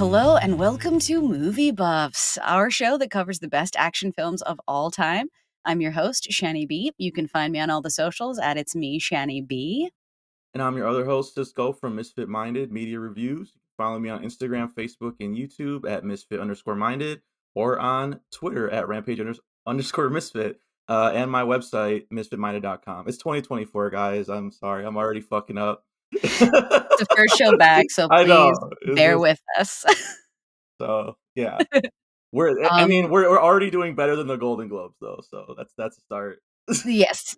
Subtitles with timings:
[0.00, 4.58] Hello and welcome to Movie Buffs, our show that covers the best action films of
[4.66, 5.28] all time.
[5.66, 6.92] I'm your host, Shani B.
[6.96, 9.90] You can find me on all the socials at It's Me, Shani B.
[10.54, 13.52] And I'm your other host, Cisco from Misfit Minded Media Reviews.
[13.76, 17.20] Follow me on Instagram, Facebook, and YouTube at Misfit underscore Minded
[17.54, 19.20] or on Twitter at Rampage
[19.66, 23.06] underscore Misfit uh, and my website, misfitminded.com.
[23.06, 24.30] It's 2024, guys.
[24.30, 24.86] I'm sorry.
[24.86, 25.84] I'm already fucking up.
[26.12, 28.58] It's the first show back, so please
[28.94, 29.84] bear with us.
[30.80, 31.58] so, yeah.
[32.32, 35.20] We're um, I mean, we're we're already doing better than the Golden Globes though.
[35.28, 36.40] So that's that's a start
[36.84, 37.36] yes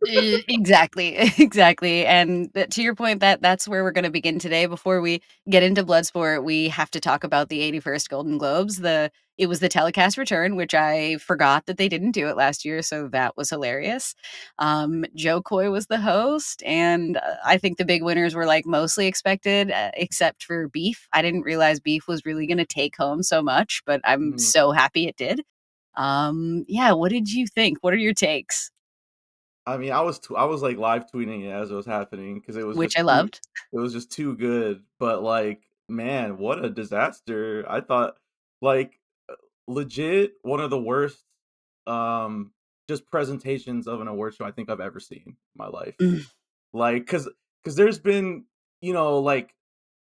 [0.48, 5.00] exactly exactly and to your point that that's where we're going to begin today before
[5.00, 9.10] we get into bloodsport we have to talk about the 81st golden globes the
[9.42, 12.80] it was the telecast return which i forgot that they didn't do it last year
[12.80, 14.14] so that was hilarious
[14.58, 18.64] um, jo koy was the host and uh, i think the big winners were like
[18.64, 22.96] mostly expected uh, except for beef i didn't realize beef was really going to take
[22.96, 24.40] home so much but i'm mm.
[24.40, 25.42] so happy it did
[25.96, 28.70] um yeah what did you think what are your takes
[29.64, 32.40] I mean, I was t- I was like live tweeting it as it was happening
[32.40, 33.40] because it was which I too, loved.
[33.72, 37.64] It was just too good, but like, man, what a disaster!
[37.68, 38.16] I thought,
[38.60, 38.98] like,
[39.68, 41.22] legit one of the worst,
[41.86, 42.52] um,
[42.88, 45.94] just presentations of an award show I think I've ever seen in my life.
[46.00, 46.26] Mm.
[46.72, 47.28] Like, cause,
[47.64, 48.44] cause there's been,
[48.80, 49.54] you know, like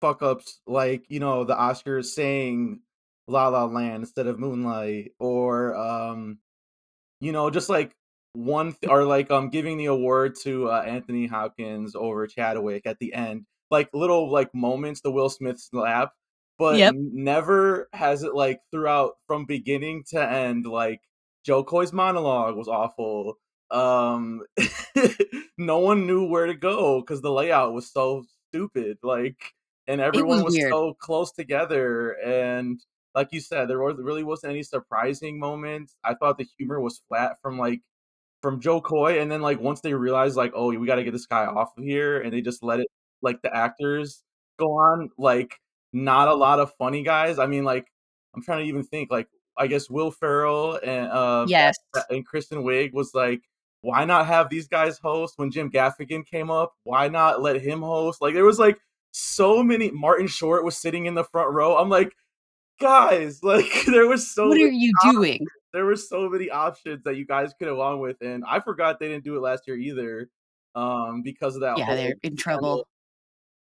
[0.05, 2.81] fuck ups, like you know, the Oscars saying
[3.27, 6.39] La La Land instead of Moonlight, or um,
[7.21, 7.95] you know, just like
[8.35, 12.99] one th- or like um giving the award to uh, Anthony Hopkins over Chadwick at
[12.99, 16.13] the end, like little like moments, the Will Smith slap,
[16.59, 16.95] but yep.
[16.97, 20.67] never has it like throughout from beginning to end.
[20.67, 21.01] Like
[21.45, 23.39] Jo Koy's monologue was awful.
[23.71, 24.43] Um,
[25.59, 28.99] no one knew where to go because the layout was so stupid.
[29.03, 29.55] Like,
[29.87, 32.81] and everyone was, was so close together and
[33.15, 35.95] like you said, there was really wasn't any surprising moments.
[36.03, 37.81] I thought the humor was flat from like
[38.43, 41.13] from Jo Koy and then like once they realized like, oh, we got to get
[41.13, 42.89] this guy off of here, and they just let it
[43.23, 44.23] like the actors
[44.59, 45.11] go on.
[45.17, 45.59] Like,
[45.95, 47.39] not a lot of funny guys.
[47.39, 47.87] I mean, like
[48.35, 49.11] I'm trying to even think.
[49.11, 51.77] Like, I guess Will Ferrell and uh, yes,
[52.11, 53.41] and Kristen Wiig was like,
[53.81, 56.73] why not have these guys host when Jim Gaffigan came up?
[56.83, 58.21] Why not let him host?
[58.21, 58.79] Like, there was like
[59.13, 59.91] so many.
[59.91, 61.77] Martin Short was sitting in the front row.
[61.77, 62.13] I'm like,
[62.81, 64.49] guys, like there was so.
[64.49, 65.47] What are you doing?
[65.75, 69.01] there were so many options that you guys could have gone with, and I forgot
[69.01, 70.31] they didn't do it last year either,
[70.77, 71.77] um, because of that.
[71.77, 72.87] Yeah, they're in trouble.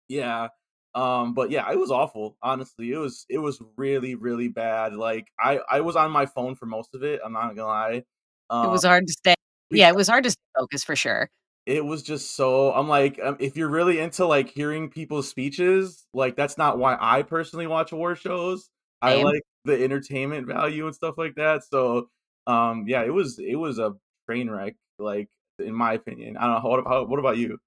[0.09, 0.49] Yeah,
[0.95, 2.37] um, but yeah, it was awful.
[2.41, 4.93] Honestly, it was it was really really bad.
[4.93, 7.21] Like I I was on my phone for most of it.
[7.23, 8.03] I'm not gonna lie.
[8.49, 9.35] Um, it was hard to stay.
[9.71, 11.29] Yeah, it was hard to stay focused for sure.
[11.65, 12.73] It was just so.
[12.73, 16.97] I'm like, um, if you're really into like hearing people's speeches, like that's not why
[16.99, 18.69] I personally watch award shows.
[19.01, 21.63] I like the entertainment value and stuff like that.
[21.63, 22.09] So,
[22.47, 23.93] um, yeah, it was it was a
[24.29, 25.27] train wreck, like
[25.59, 26.37] in my opinion.
[26.37, 27.03] I don't know.
[27.05, 27.57] What about you?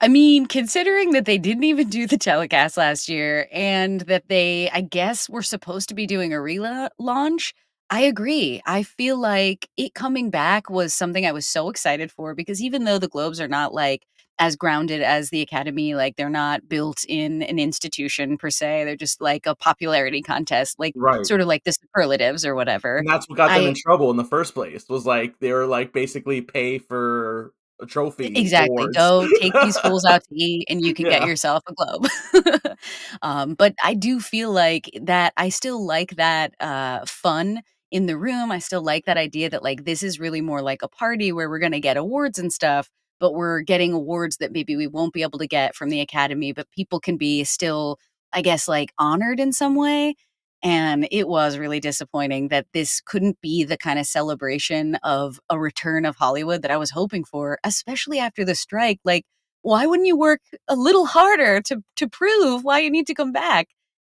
[0.00, 4.70] I mean, considering that they didn't even do the telecast last year and that they,
[4.70, 7.52] I guess, were supposed to be doing a relaunch,
[7.90, 8.60] I agree.
[8.64, 12.84] I feel like it coming back was something I was so excited for because even
[12.84, 14.04] though the Globes are not like
[14.38, 18.96] as grounded as the academy like they're not built in an institution per se they're
[18.96, 21.26] just like a popularity contest like right.
[21.26, 24.10] sort of like the superlatives or whatever and that's what got them I, in trouble
[24.10, 28.86] in the first place was like they were like basically pay for a trophy exactly
[28.92, 31.18] go take these fools out to eat and you can yeah.
[31.18, 32.06] get yourself a globe.
[33.22, 38.16] Um, but i do feel like that i still like that uh, fun in the
[38.16, 41.32] room i still like that idea that like this is really more like a party
[41.32, 44.86] where we're going to get awards and stuff but we're getting awards that maybe we
[44.86, 47.98] won't be able to get from the academy but people can be still
[48.32, 50.14] i guess like honored in some way
[50.62, 55.58] and it was really disappointing that this couldn't be the kind of celebration of a
[55.58, 59.24] return of hollywood that i was hoping for especially after the strike like
[59.62, 63.32] why wouldn't you work a little harder to to prove why you need to come
[63.32, 63.68] back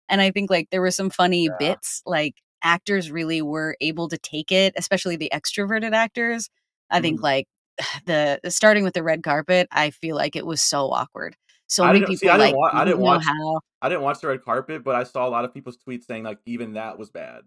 [0.09, 1.57] and i think like there were some funny yeah.
[1.59, 6.49] bits like actors really were able to take it especially the extroverted actors
[6.91, 7.25] i think mm.
[7.25, 7.47] like
[8.07, 11.37] the starting with the red carpet, I feel like it was so awkward.
[11.69, 14.21] So many people see, I like didn't, wa- I didn't watch how I didn't watch
[14.21, 16.99] the red carpet, but I saw a lot of people's tweets saying like even that
[16.99, 17.43] was bad.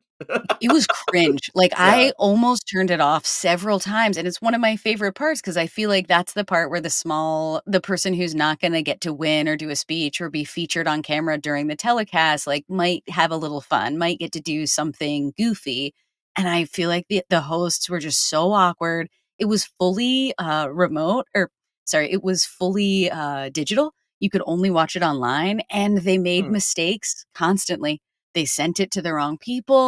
[0.62, 1.50] it was cringe.
[1.56, 1.78] Like yeah.
[1.80, 5.58] I almost turned it off several times and it's one of my favorite parts because
[5.58, 8.82] I feel like that's the part where the small the person who's not going to
[8.82, 12.46] get to win or do a speech or be featured on camera during the telecast
[12.46, 15.94] like might have a little fun, might get to do something goofy.
[16.36, 20.68] And I feel like the the hosts were just so awkward it was fully uh,
[20.70, 21.50] remote or
[21.86, 23.94] sorry, it was fully uh, digital.
[24.20, 26.52] You could only watch it online and they made hmm.
[26.52, 28.02] mistakes constantly.
[28.34, 29.38] They sent it to the wrong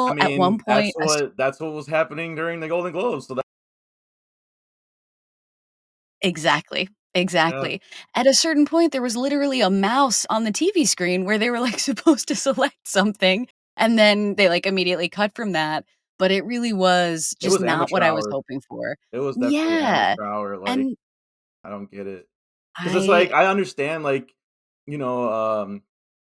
[0.07, 0.15] I people.
[0.19, 3.35] At one mean, that's point, what that's what was happening during the Golden Globes, so
[3.35, 3.43] that
[6.21, 7.21] Exactly, Yeah.
[7.21, 7.81] exactly.
[8.15, 11.49] At a certain point, there was literally a mouse on the TV screen where they
[11.49, 13.47] were, like, supposed to select something,
[13.77, 15.85] and then they, like, immediately cut from that,
[16.19, 18.97] but it really was just was not what I was hoping for.
[19.11, 20.97] It was definitely Yeah, hour, like, and
[21.63, 22.27] I don't get it.
[22.83, 24.33] 'Cause it's like, I understand, like,
[24.87, 25.83] you know, um,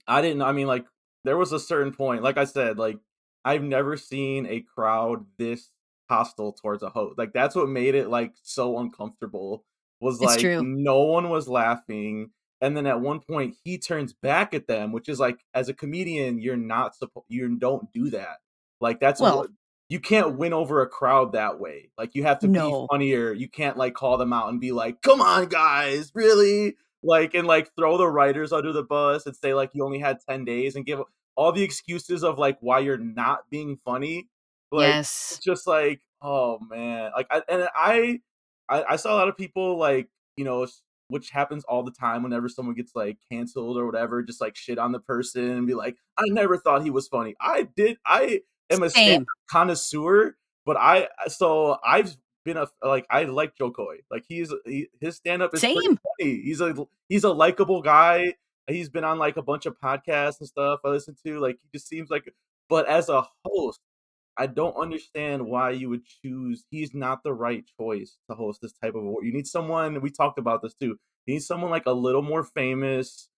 [0.07, 0.87] I didn't I mean, like,
[1.25, 2.99] there was a certain point, like I said, like,
[3.45, 5.71] I've never seen a crowd this
[6.09, 7.17] hostile towards a host.
[7.19, 9.65] like, that's what made it, like, so uncomfortable,
[10.01, 10.67] was, It's like, true.
[10.77, 12.31] no one was laughing,
[12.61, 15.73] and then at one point, he turns back at them, which is, like, as a
[15.75, 18.39] comedian, you're not suppo you don't do that.
[18.81, 19.51] Like, that's Well what
[19.93, 21.91] you can't win over a crowd that way.
[21.97, 25.01] Like, you have to be funnier, you can't, like, call them out and be like,
[25.03, 29.53] "Come on, guys, really?" Like, and, like, throw the writers under the bus and say,
[29.53, 31.01] like, "You only had 10 days," and give
[31.37, 34.29] all the excuses of, like, why you're not being funny.
[34.71, 35.31] Like, Yes.
[35.31, 37.11] it's just like, oh, man.
[37.15, 38.21] Like, I and I
[38.69, 40.65] I I saw a lot of people, like, you know,
[41.09, 44.79] which happens all the time whenever someone gets, like, canceled or whatever, just, like, shit
[44.79, 48.41] on the person and be like, "I never thought he was funny." I did I
[48.69, 49.25] am a Same.
[49.49, 52.15] connoisseur, but I so I've
[52.45, 53.99] been a like, I like Jo Koy.
[54.11, 55.97] Like, he's he his stand-up is pretty Same.
[56.19, 56.41] funny.
[56.41, 56.75] He's a
[57.09, 58.35] he's a likable guy.
[58.67, 61.67] He's been on, like, a bunch of podcasts and stuff I listen to, like, he
[61.77, 62.33] just seems like
[62.69, 63.81] but as a host,
[64.37, 68.71] I don't understand why you would choose he's not the right choice to host this
[68.73, 69.25] type of award.
[69.25, 70.97] You need someone we talked about this too.
[71.25, 73.29] You need someone, like, a little more famous,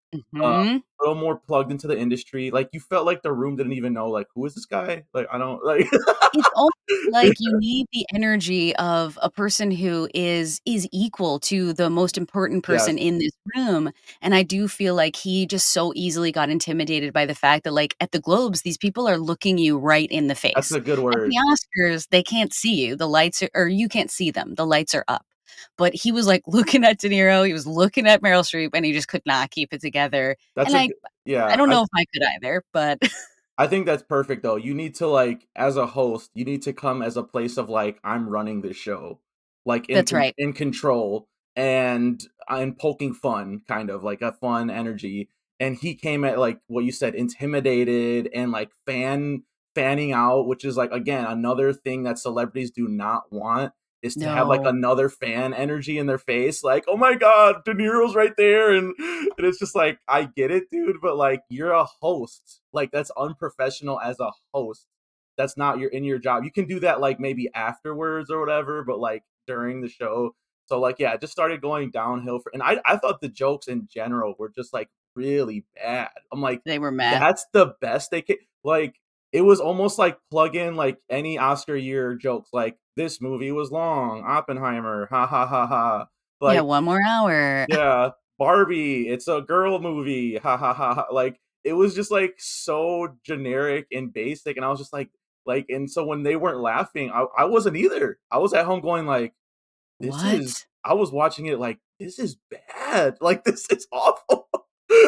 [0.44, 0.84] uh, a Mhm.
[1.02, 2.52] little more plugged into the industry.
[2.52, 5.28] Like, you felt like the room didn't even know, like, "Who is this guy?" Like,
[5.32, 5.88] I don't like
[6.34, 6.74] It's almost
[7.08, 12.18] like you need the energy of a person who is is equal to the most
[12.18, 12.92] important Yes.
[12.92, 13.92] person in this room,
[14.22, 17.72] and I do feel like he just so easily got intimidated by the fact that,
[17.74, 20.54] like, at the Globes, these people are looking you right in the face.
[20.56, 21.36] That's a good At the.
[21.38, 24.94] Oscars, they can't see you, the lights are or you can't see them, the lights
[24.96, 25.26] are up.
[25.78, 28.86] But he was, like, looking at De Niro, he was looking at Meryl Streep, and
[28.86, 30.90] he just could not keep it together, That's and a I I
[31.26, 33.00] yeah, I don't I know if I could either, but
[33.58, 34.58] I think that's perfect, though.
[34.58, 37.70] You need to, like as a host, you need to come as a place of,
[37.70, 39.22] like, "I'm running this show,"
[39.66, 40.34] like, in That's right.
[40.38, 45.96] in control, and uh, I'm poking fun, kind of, like, a fun energy, and he
[45.96, 49.44] came at, like, what you said, intimidated and, like, fan
[49.76, 53.74] fanning out, which is, like, again, another thing that celebrities do not want,
[54.06, 57.74] is to have, like, another fan energy in their face, like, "Oh my god, De
[57.74, 61.72] Niro's right there," and and it's just like, "I get it, dude, but, like, you're
[61.72, 64.88] a host." Like, that's unprofessional as a host.
[65.38, 66.44] That's not your in your job.
[66.44, 70.36] You can do that, like, maybe afterwards or whatever, but, like, during the show
[70.68, 73.68] so, like, yeah, it just started going downhill for and I I thought the jokes
[73.68, 76.10] in general were just, like, really bad.
[76.32, 77.22] I'm like, They were mad.
[77.22, 79.00] "That's the best they ca" like,
[79.36, 83.72] it was almost like plug in, like, any Oscar year jokes, like, "This movie was
[83.72, 86.08] long, Oppenheimer, ha ha ha ha."
[86.56, 87.66] Yeah, 1 more hour.
[87.70, 92.36] yeah, "Barbie, it's a girl movie, ha ha ha ha." Like, it was just, like,
[92.38, 95.10] so generic and basic, and I was just like
[95.48, 98.18] like and so when they weren't laughing, I I wasn't either.
[98.32, 99.34] I was at home going like,
[100.00, 104.45] "This is" I was watching it like, "This is bad." Like, "This is awful."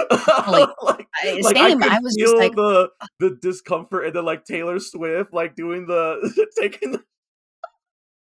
[0.48, 2.90] Like, Like I like, I same, I was just feel like, the
[3.20, 7.04] the discomfort and then, like, Taylor Swift, like, doing the taking the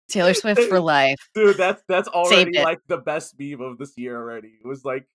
[0.08, 1.18] Taylor Swift for life.
[1.34, 4.58] Dude, that's that's already, like, the best meme of this year already.
[4.62, 5.06] It was, like,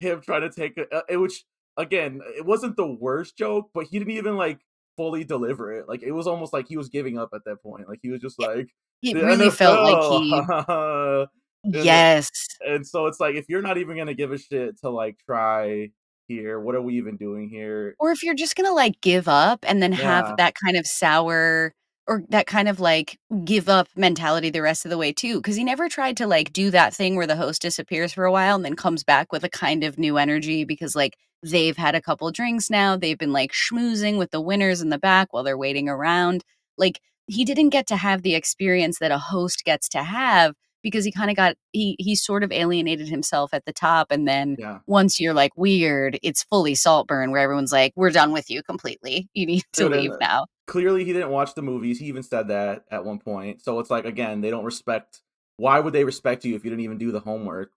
[0.00, 1.44] him trying to take a it which
[1.76, 4.60] again, it wasn't the worst joke, but he didn't even, like,
[4.96, 5.88] fully deliver it.
[5.88, 7.88] Like, it was almost like he was giving up at that point.
[7.88, 8.68] Like, he was just It like,
[9.02, 11.28] it "The really felt like he NFL."
[11.64, 12.30] Yes.
[12.64, 15.90] and so it's like, if you're not even gonna give a shit to, like, try
[16.28, 17.96] here, what are we even doing here?
[17.98, 20.36] Or if you're just gonna, like, give up and then have Yeah.
[20.36, 21.74] that kind of sour
[22.08, 25.40] or that kind of, like, give up mentality the rest of the way too.
[25.40, 28.32] Cause he never tried to, like, do that thing where the host disappears for a
[28.32, 31.94] while and then comes back with a kind of new energy because, like, they've had
[31.94, 35.42] a couple drinks now, they've been, like, schmoozing with the winners in the back while
[35.44, 36.42] they're waiting around.
[36.76, 41.04] Like, he didn't get to have the experience that a host gets to have because
[41.04, 44.80] he kinda got he he sort of alienated himself at the top, and then Yeah.
[44.86, 49.28] once you're, like, weird, it's fully Saltburn where everyone's like, "We're done with you completely.
[49.34, 52.22] You need to Dude, leave uh, now." clearly he didn't watch the movies, he even
[52.22, 53.62] said that at one point.
[53.62, 55.22] So it's like, again, they don't respect
[55.58, 57.72] why would they respect you if you didn't even do the homework,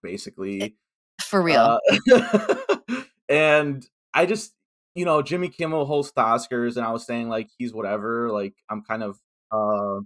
[0.60, 0.76] Eh basically?
[1.22, 1.74] for real.
[2.12, 2.24] Uh,
[3.28, 4.54] and I just
[4.94, 8.54] you know, Jimmy Kimmel hosts the Oscars, and I was saying, like, he's whatever, like,
[8.70, 9.18] I'm kind of,
[9.52, 10.00] uh,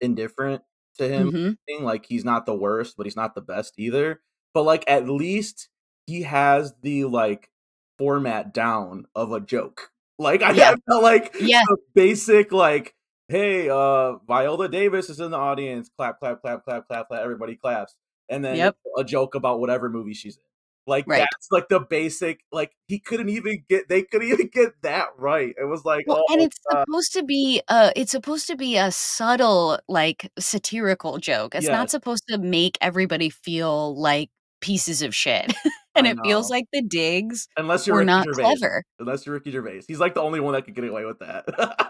[0.00, 0.62] indifferent
[0.96, 1.56] to him, Mhm.
[1.82, 4.20] like, he's not the worst, but he's not the best either.
[4.54, 5.68] But, like, at least
[6.06, 7.50] he has the, like,
[7.98, 9.90] format down of a joke.
[10.18, 10.74] Like, I Yeah.
[10.88, 11.62] Felt like Yeah.
[11.94, 12.94] basic, like,
[13.28, 15.90] "Hey, uh, Viola Davis is in the audience.
[15.96, 17.94] Clap, clap, clap, clap, clap, clap, everybody claps."
[18.28, 18.76] And then Yep.
[18.98, 20.42] a joke about whatever movie she's in.
[20.86, 21.20] Like, Right.
[21.20, 25.54] that's, like, the basic like, he couldn't even get they couldn't even get that right.
[25.60, 28.56] It was like, Well, "Oh and it's god." supposed to be Uh, it's supposed to
[28.56, 31.54] be a subtle, like, satirical joke.
[31.54, 35.52] It's not supposed to make everybody feel like pieces of shit.
[35.96, 38.42] And it feels like the digs Unless you're were Ricky not Gervais.
[38.42, 38.84] clever.
[38.98, 39.82] Unless you're Ricky Gervais.
[39.88, 41.46] He's, like, the only one that could get away with that.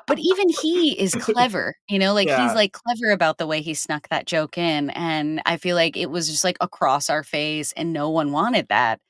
[0.06, 3.74] But even he is clever, you know, like, he's, like, clever about the way he
[3.74, 7.72] snuck that joke in, and I feel like it was just, like, across our face,
[7.76, 9.00] and no one wanted that.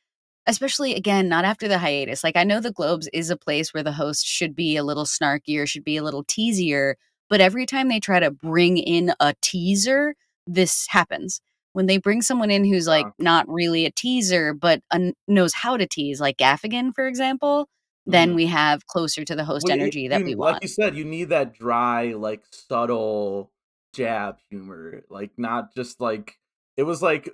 [0.46, 2.22] Especially, again, not after the hiatus.
[2.24, 5.04] Like, I know the Globes is a place where the host should be a little
[5.04, 6.94] snarkier, should be a little teasier,
[7.28, 10.14] but every time they try to bring in a teaser,
[10.46, 11.40] this happens.
[11.76, 15.76] When they bring someone in who's, like, not really a teaser, but, uh, knows how
[15.76, 17.68] to tease, like Gaffigan, for example,
[18.06, 18.34] then Mhm.
[18.34, 20.56] we have closer to the host Well, you energy that we like want.
[20.56, 23.52] Like you said, you need that dry, like, subtle
[23.94, 26.36] jab humor, like, not just, like
[26.76, 27.30] it was like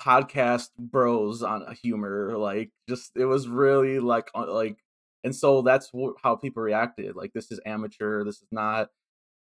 [0.00, 4.78] podcast bros on a humor, like, just it was really, like, uh, like
[5.24, 8.88] and so that's wh how people reacted, like, "This is amateur, this is not,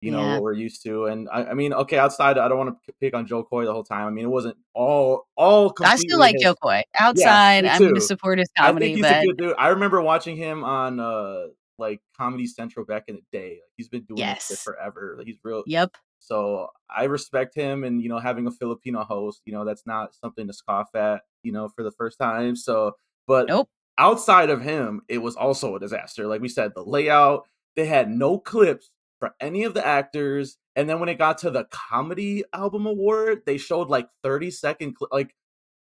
[0.01, 0.31] you know, Yeah.
[0.31, 3.27] what we're used to," and I I mean, okay, outside I don't wanna pick on
[3.27, 6.43] Jo Koy the whole time, I mean, it wasn't all all I still like his
[6.43, 6.84] Jo Koy.
[7.13, 9.55] Yeah, Outside, me I'm gonna support his I think comedy, he's a but good dude.
[9.60, 11.48] I remember watching him on, uh,
[11.79, 13.60] like, Comedy Central back in the day.
[13.77, 14.65] He's been doing this Yes.
[14.65, 15.20] forever.
[15.25, 15.98] He's real Yep.
[16.20, 20.15] so, I respect him and, you know, having a Filipino host, you know, that's not
[20.15, 22.93] something to scoff at, you know, for the first time, so
[23.27, 23.70] but Nope.
[24.00, 26.27] outside of him, it was also a disaster.
[26.27, 30.89] Like we said, the layout, they had no clips for any of the actors, and
[30.89, 35.35] then when it got to the comedy album award, they showed, like, thirty-second cli like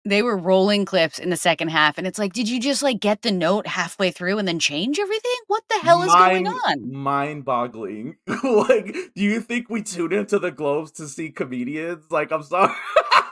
[0.05, 2.99] They were rolling clips in the second half, and it's like, "Did you just, like,
[2.99, 5.37] get the note halfway through and then change everything?
[5.47, 8.17] What the hell is going on?" mind-boggling.
[8.43, 12.05] Like, do you think we tune into the Globes to see comedians?
[12.09, 12.73] Like, I'm sorry.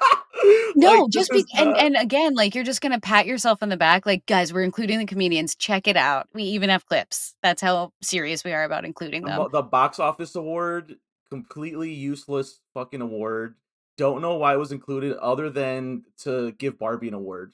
[0.81, 3.59] Like, No, this just be and uh and again, like, you're just gonna pat yourself
[3.61, 6.27] on the back, like, "Guys, we're including the comedians, check it out.
[6.33, 9.47] We even have clips." That's how serious we are about including them.
[9.51, 10.95] the box office award,
[11.29, 13.55] completely useless fucking award.
[13.97, 17.53] Don't know why it was included other than to give Barbie an award.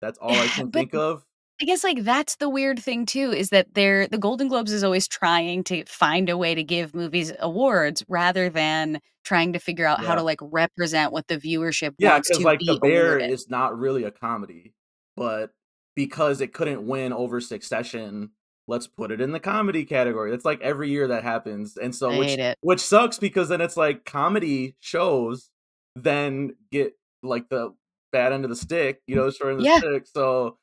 [0.00, 1.24] That's all I can But think of.
[1.60, 4.82] I guess, like, that's the weird thing too, is that they're the Golden Globes is
[4.82, 9.84] always trying to find a way to give movies awards rather than trying to figure
[9.84, 10.20] out how Yeah.
[10.20, 13.30] to, like, represent what the viewership Yeah, wants 'cause, to like, The be Bear awarded.
[13.30, 14.74] is not really a comedy,
[15.16, 15.52] but
[15.94, 18.30] because it couldn't win over Succession,
[18.66, 20.32] let's put it in the comedy category.
[20.32, 22.58] It's like every year that happens, and so I which hate it.
[22.62, 25.50] which sucks because then it's like comedy shows
[25.96, 27.74] then get, like, the
[28.12, 29.80] bad end of the stick, you know, short end of the Yeah.
[29.88, 30.58] stick, so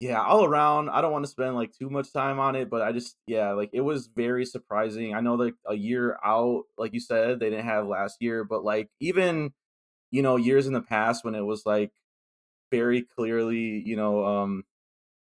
[0.00, 2.92] yeah, all around, I don't wanna spend, like, too much time on it, but I
[2.92, 5.14] just yeah, like, it was very surprising.
[5.14, 8.64] I know, like, a year out, like you said, they didn't have last year, but,
[8.64, 9.52] like, even,
[10.12, 11.92] you know, years in the past when it was, like,
[12.72, 14.64] very clearly, you know, um,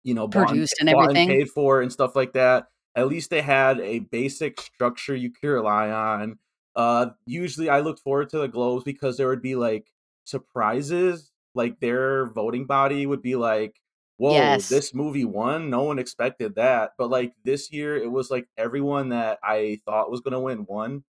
[0.04, 1.28] you know, Produced and bought and everything.
[1.28, 5.50] paid for and stuff like that, at least they had a basic structure you could
[5.50, 6.40] rely on.
[6.76, 9.92] Uh, usually I looked forward to the Globes because there would be, like,
[10.26, 13.82] surprises, like, their voting body would be like,
[14.22, 14.70] "Woah, Yes.
[14.70, 15.70] this movie won?
[15.70, 20.12] No one expected that." But, like, this year, it was like everyone that I thought
[20.12, 21.04] was gonna win won.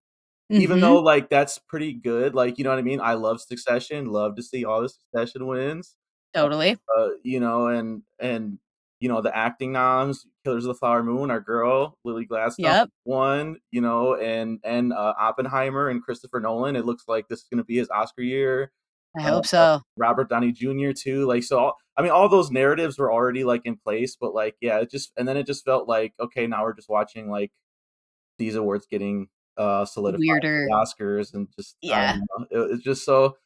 [0.57, 1.00] Even though, Mhm.
[1.00, 3.00] like, that's pretty good, like, you know what I mean?
[3.00, 5.97] I love Succession, love to see all the Succession wins.
[6.35, 6.81] Totally.
[6.97, 8.59] Uh, you know, and and,
[9.00, 12.90] you know, the acting noms, Killers of the Flower Moon, our girl, Lily Gladstone Yep.
[13.05, 17.49] won, you know, and and, uh, Oppenheimer and Christopher Nolan, it looks like this is
[17.50, 18.73] gonna be his Oscar year.
[19.19, 19.81] I hope so.
[19.97, 20.93] Robert Downey Jr.
[20.93, 24.33] too, like, so all I mean, all those narratives were already, like, in place, but,
[24.35, 27.29] like, yeah, it just and then it just felt like, okay, now we're just watching,
[27.31, 27.52] like,
[28.38, 30.67] these awards getting, uh, solidified Weirder.
[30.69, 32.17] the Oscars and just Yeah.
[32.50, 33.37] it it's just so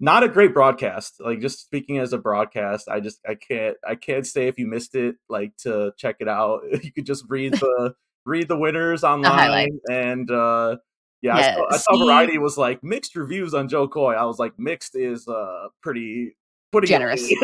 [0.00, 3.94] not a great broadcast, like, just speaking as a broadcast, I just I can't I
[3.94, 6.62] can't say if you missed it, like, to check it out.
[6.82, 7.94] You could just read the
[8.26, 10.76] read the winners The online, and, uh,
[11.22, 14.12] yeah, I saw I saw Variety was like, "Mixed reviews on Jo Koy.
[14.14, 16.36] I was like, "Mixed is, uh, pretty
[16.72, 17.32] putting Generous.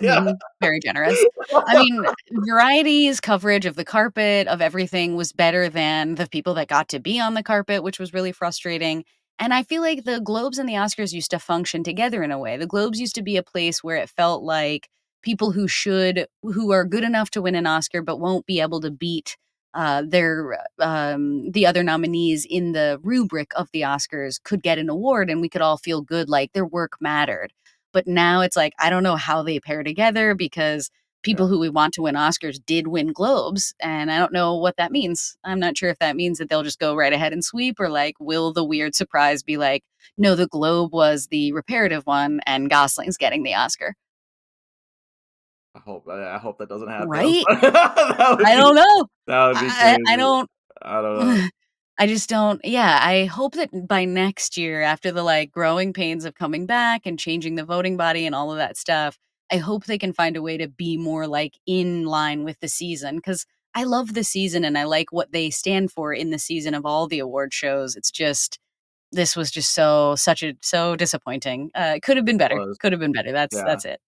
[0.00, 0.20] Yeah.
[0.20, 0.34] Mhm.
[0.62, 1.22] Very generous.
[1.52, 6.68] I mean, Variety's coverage of the carpet, of everything was better than the people that
[6.68, 9.04] got to be on the carpet, which was really frustrating,
[9.38, 12.38] and I feel like the Globes and the Oscars used to function together in a
[12.38, 12.56] way.
[12.56, 14.88] The Globes used to be a place where it felt like
[15.22, 18.80] people who should who are good enough to win an Oscar but won't be able
[18.80, 19.36] to beat,
[19.74, 24.88] uh, their, um the other nominees in the rubric of the Oscars could get an
[24.90, 27.52] award, and we could all feel good, like their work mattered.
[27.92, 30.90] But now it's like, I don't know how they pair together because
[31.22, 31.50] people Yeah.
[31.50, 34.92] who we want to win Oscars did win Globes, and I don't know what that
[34.92, 35.36] means.
[35.44, 37.88] I'm not sure if that means that they'll just go right ahead and sweep or,
[37.90, 39.84] like, will the weird surprise be like,
[40.16, 43.94] "No, the Globe was the reparative one, and Gosling's getting the Oscar."
[45.74, 47.08] I hope I hope that doesn't happen.
[47.08, 47.44] Right?
[47.48, 49.06] I be don't know.
[49.26, 50.50] that would be I I I don't
[50.82, 51.48] I don't know.
[51.98, 56.24] I just don't yeah, I hope that by next year, after the, like, growing pains
[56.24, 59.18] of coming back and changing the voting body and all of that stuff,
[59.52, 62.68] I hope they can find a way to be more, like, in line with the
[62.68, 66.38] season because I love the season and I like what they stand for in the
[66.38, 68.58] season of all the award shows, it's just
[69.12, 71.70] this was just so such a so disappointing.
[71.74, 73.64] Uh, it could have been better, could have been better, that's Yeah.
[73.64, 74.00] that's it.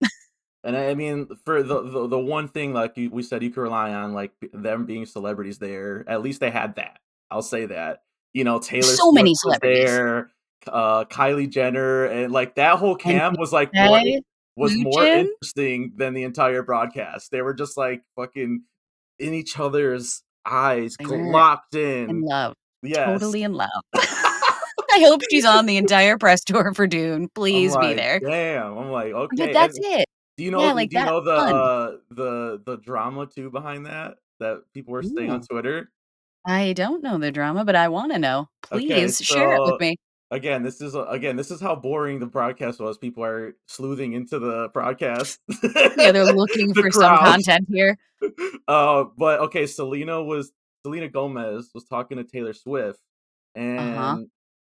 [0.64, 3.50] And I I mean, for the the the one thing, like you we said you
[3.50, 6.98] could rely on, like, them being celebrities there, at least they had that.
[7.30, 8.02] I'll say that.
[8.32, 9.84] You know, Taylor So Swift many celebrities.
[9.86, 10.30] there,
[10.68, 14.20] uh, Kylie Jenner, and, like, that whole camp was, like, more i Beyonce,
[14.56, 17.30] was more interesting than the entire broadcast.
[17.30, 18.62] They were just, like, fucking
[19.18, 22.20] in each other's eyes, locked in in.
[22.22, 23.06] love, Yes.
[23.06, 23.68] totally in love.
[23.94, 28.20] I hope she's on the entire press tour for Dune, please be there.
[28.20, 30.08] "Damn." I'm like, okay, But that's And it.
[30.36, 31.54] Do you know Yeah, like do you that know the, fun.
[31.54, 35.44] uh, the the drama too behind that, that people were saying on Ooh.
[35.50, 35.90] Twitter?
[36.46, 38.48] I don't know the drama, but I wanna know.
[38.72, 39.96] Okay, Please share it with so, me.
[40.32, 44.14] again, this is, uh again, this is how boring the broadcast was, people are sleuthing
[44.14, 45.38] into the broadcast.
[45.96, 47.96] Yeah, they're looking The for some content here.
[48.68, 50.52] Uh, but, okay, Selena was
[50.86, 53.00] Selena Gomez was talking to Taylor Swift,
[53.56, 53.62] Uh-huh.
[54.16, 54.28] and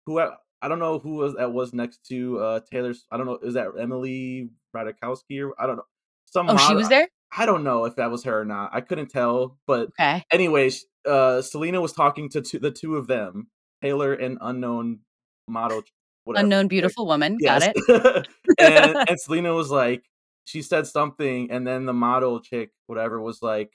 [0.04, 0.20] who
[0.62, 3.38] I don't know who was that was next to, uh, Taylor S I don't know,
[3.42, 5.86] is that Emily Ratajkowski or I don't know.
[6.26, 7.08] Some Oh, she was there?
[7.36, 10.22] I don't know if that was her or not, I couldn't tell, but Okay.
[10.32, 13.48] anyways, uh, Selena was talking to 2 the 2 of them,
[13.82, 15.00] Taylor and unknown
[15.48, 15.82] model
[16.24, 17.76] whatever Unknown beautiful woman, got it.
[18.58, 20.04] And and Selena was like
[20.44, 23.70] she said something, and then the model chick, whatever, was like,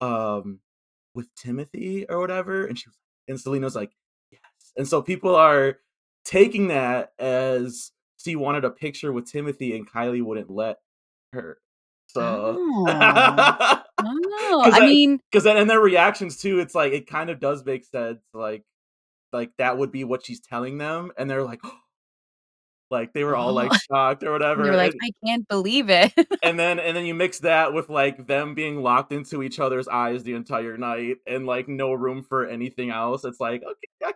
[0.00, 0.60] um,
[1.14, 2.96] "With Timothy?" or whatever, and she was
[3.28, 3.92] and Selena was like,
[4.32, 4.40] "Yes."
[4.76, 5.78] And so people are
[6.28, 10.78] taking that as she wanted a picture with Timothy and Kylie wouldn't let
[11.34, 11.58] her.
[12.08, 13.82] So Oh.
[14.00, 17.64] Oh, I mean, because then in their reactions too, it's like, it kind of does
[17.66, 18.64] make sense, like
[19.32, 21.60] like, that would be what she's telling them, and they're like
[22.90, 23.54] like, they were all, Oh.
[23.54, 26.12] like, shocked or And they whatever, were like, and "I can't believe it."
[26.42, 29.88] and then and then you mix that with, like, them being locked into each other's
[29.88, 34.12] eyes the entire night and, like, no room for anything else, it's like, "Okay,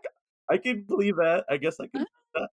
[0.51, 2.49] I ca I can believe that, I guess I can that."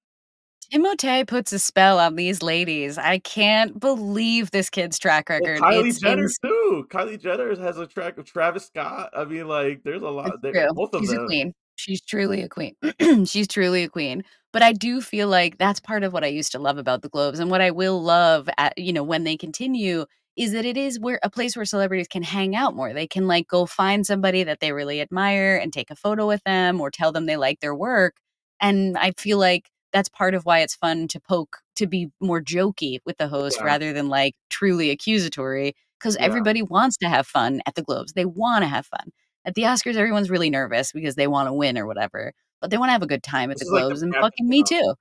[0.72, 5.60] Timothée puts a spell on these ladies, I can't believe this kid's track Well, record,
[5.62, 6.88] Kylie it's Jenner ins too.
[6.92, 10.42] Kylie Jenner has a track of Travis Scott, I mean, like, there's a It's lot
[10.44, 11.26] there true, both of she's a them.
[11.28, 11.54] queen.
[11.76, 12.76] She's truly a queen.
[13.26, 14.24] She's truly a queen.
[14.52, 17.10] But I do feel like that's part of what I used to love about the
[17.10, 20.06] Globes, and what I will love at you know, when they continue,
[20.40, 23.28] is that it is where a place where celebrities can hang out more, they can,
[23.28, 26.92] like, go find somebody that they really admire and take a photo with them or
[26.92, 28.18] tell them they like their work,
[28.62, 32.42] and I feel like that's part of why it's fun to poke to be more
[32.42, 33.64] jokey with the host Yeah.
[33.64, 36.26] rather than, like, truly accusatory, 'cause Yeah.
[36.26, 39.12] everybody wants to have fun at the Globes, they wanna have fun.
[39.46, 42.94] At the Oscars, everyone's really nervous because they wanna win or whatever, but they wanna
[42.94, 44.96] have a good time at This the is like the Globes, and fucking me too.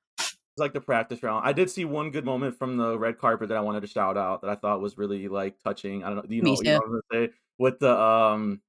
[0.58, 1.46] It's like the practice round.
[1.46, 4.16] I did see one good moment from the red carpet that I wanted to shout
[4.16, 6.64] out that I thought was really, like, touching, I don't know do you know you
[6.64, 7.32] know what I'm gonna say?
[7.58, 8.60] With the, um,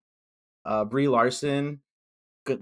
[0.66, 1.82] uh, Brie Larson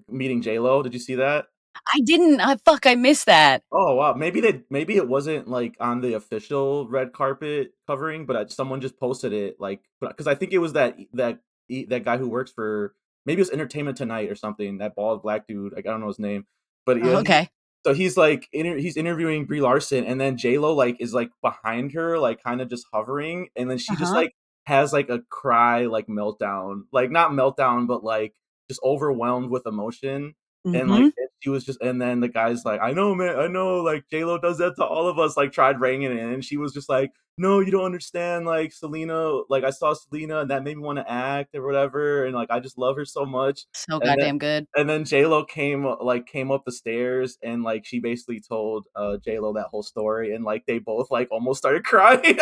[0.07, 0.81] meeting Lo.
[0.81, 1.47] did you see that?
[1.93, 3.63] I didn't uh, fuck, I missed that.
[3.69, 8.35] Oh, wow, maybe they maybe it wasn't, like, on the official red carpet covering, but,
[8.37, 11.41] uh, someone just posted it, like, because I think it was that that
[11.89, 15.47] that guy who works for maybe it was Entertainment Tonight or something, that bald black
[15.47, 16.45] dude, like, I don't know his name,
[16.85, 17.49] but, Oh, yeah, he okay.
[17.87, 21.93] So he's, like, inter he's interviewing Brie Larson, and then J.Lo, like, is, like, behind
[21.93, 24.21] her, like, kinda just hovering, and then she just, Uh-huh.
[24.21, 24.33] like,
[24.65, 28.35] has, like, a cry, like, meltdown, like, not meltdown, but, like,
[28.69, 30.35] just overwhelmed with emotion,
[30.73, 31.17] and, like, Mhm.
[31.17, 34.05] and she was just and then the guy's like, "I know, man, I know, like,
[34.09, 36.73] J.Lo does that to all of us," like, tried reining it in, and she was
[36.73, 40.77] just like, "No, you don't understand, like, Selena like, I saw Selena, and that made
[40.77, 44.15] me wanna act or whatever, and, like, I just love her so much," So and
[44.17, 44.67] then goddamn good.
[44.77, 49.17] and then J.Lo came, like, came up the stairs, and, like, she basically told, uh,
[49.17, 52.37] J.Lo that whole story, and, like, they both, like, almost started crying.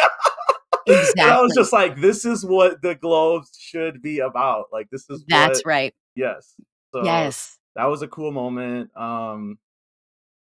[0.88, 5.10] And I was just like, "This is what the Globes should be about," like, this
[5.10, 5.93] is what That's right.
[6.15, 6.55] yes.
[6.93, 7.58] So, Yes.
[7.75, 9.57] That was a cool moment, um,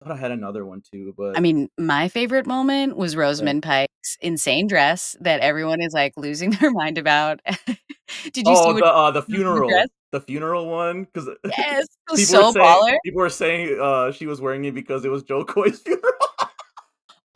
[0.02, 3.20] thought I had another one too, but I mean, my favorite moment was Yeah.
[3.22, 7.40] Rosamund Pike's insane dress that everyone is, like, losing their mind about.
[8.32, 9.36] Did you see Oh, what the, uh, the the dress?
[9.36, 12.96] funeral the funeral one, 'cause Yes, it was people were so saying baller.
[13.04, 16.12] people were saying, uh, she was wearing it because it was Jo Koy's funeral.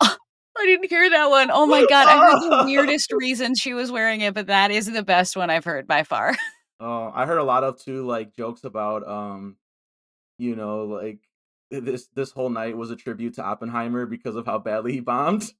[0.01, 1.51] I didn't hear that one.
[1.51, 4.85] Oh my god, I heard the weirdest reasons she was wearing it, but that is
[4.91, 6.35] the best one I've heard by far.
[6.79, 9.55] Oh, I heard a lot of too, like, jokes about, um,
[10.43, 11.19] you know, like,
[11.71, 15.51] this this whole night was a tribute to Oppenheimer because of how badly he bombed.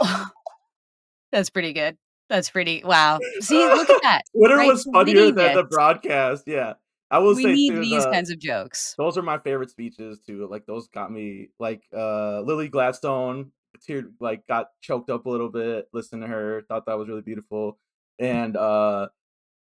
[1.32, 1.96] That's pretty good.
[2.28, 3.18] That's pretty wow.
[3.40, 4.66] See, look at that, Twitter right?
[4.66, 6.74] was funnier than the broadcast, yeah.
[7.10, 8.94] I will We say need too, these the kinds of jokes.
[8.98, 13.52] those are my favorite speeches too, like, those got me like, uh, Lily Gladstone
[13.88, 17.22] teared like, got choked up a little bit listening to her, thought that was really
[17.22, 17.78] beautiful,
[18.18, 19.08] and, uh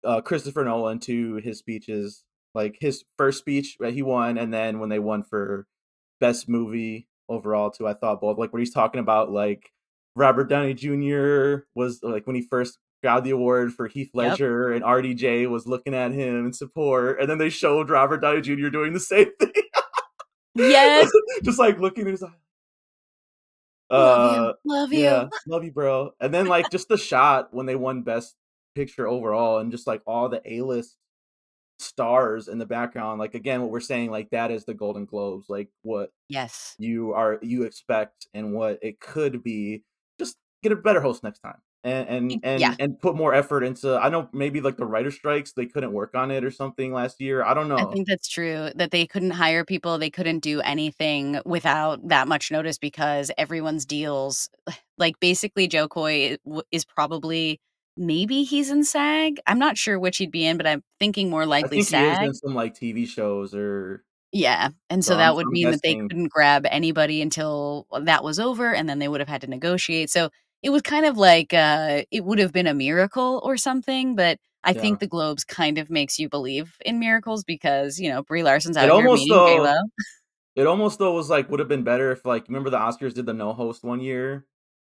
[0.03, 2.23] uh, Christopher Nolan too, his speeches,
[2.55, 5.67] like, his 1st speech that he won, and then when they won for
[6.19, 9.71] best movie overall too, I thought both like, when he's talking about, like,
[10.15, 11.65] Robert Downey Jr.
[11.75, 14.31] was like, when he first got the award for Heath Yep.
[14.31, 18.41] Ledger and RDJ was looking at him in support, and then they showed Robert Downey
[18.41, 18.69] Jr.
[18.69, 19.51] doing the same thing.
[20.55, 21.11] Yes.
[21.43, 22.29] Just, like, looking in his eye.
[23.91, 25.29] Love you, Uh, love yeah, you.
[25.47, 28.35] love you, bro, and then, like, just the shot when they won best
[28.73, 30.97] picture overall and just, like, all the A-list
[31.79, 35.49] stars in the background, like, again, what we're saying, like, that is the Golden Globes,
[35.49, 36.77] like, what Yes.
[36.79, 39.83] you are you expect and what it could be.
[40.19, 42.71] Just get a better host next time, and and Y yeah.
[42.71, 45.93] and and put more effort into I know maybe, like, the writer strikes, they couldn't
[45.93, 47.77] work on it or something last year, I don't know.
[47.77, 52.27] I think that's true, that they couldn't hire people, they couldn't do anything without that
[52.27, 54.49] much notice because everyone's deals
[54.97, 57.59] like, basically, Jo Koy i eh, w is probably
[57.97, 59.39] maybe he's in SAG?
[59.47, 62.03] I'm not sure which he'd be in, but I'm thinking more I likely think he
[62.03, 62.33] is in SAG.
[62.33, 64.03] some, like, TV shows or
[64.33, 67.87] Yeah, and so so I'm that would I'm mean that they couldn't grab anybody until
[68.01, 70.29] that was over, and then they would have had to negotiate, so
[70.63, 74.39] it was kind of like, uh, it would have been a miracle or something, but
[74.63, 74.73] I Yeah.
[74.73, 78.75] think the Globes kind of makes you believe in miracles because, you know, Brie Larson's
[78.79, 79.75] It out here almost meeting though J.Lo.
[80.55, 83.25] it almost though was, like would have been better if, like remember the Oscars did
[83.27, 84.47] the no host one year?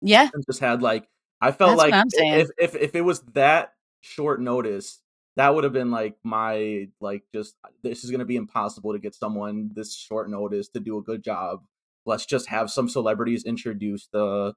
[0.02, 0.32] Yeah.
[0.34, 1.08] And just had, like
[1.42, 2.00] I felt That's like
[2.32, 5.02] if if if it was that short notice,
[5.36, 9.16] that would have been, like, my like, just, "This is gonna be impossible to get
[9.16, 11.64] someone this short notice to do a good job.
[12.06, 14.54] Let's just have some celebrities introduce the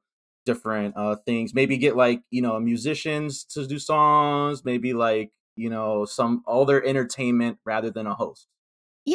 [0.47, 5.71] different, uh, things." Maybe get, like, you know, musicians to do songs, maybe, like, you
[5.71, 8.49] know, some other entertainment rather than a host,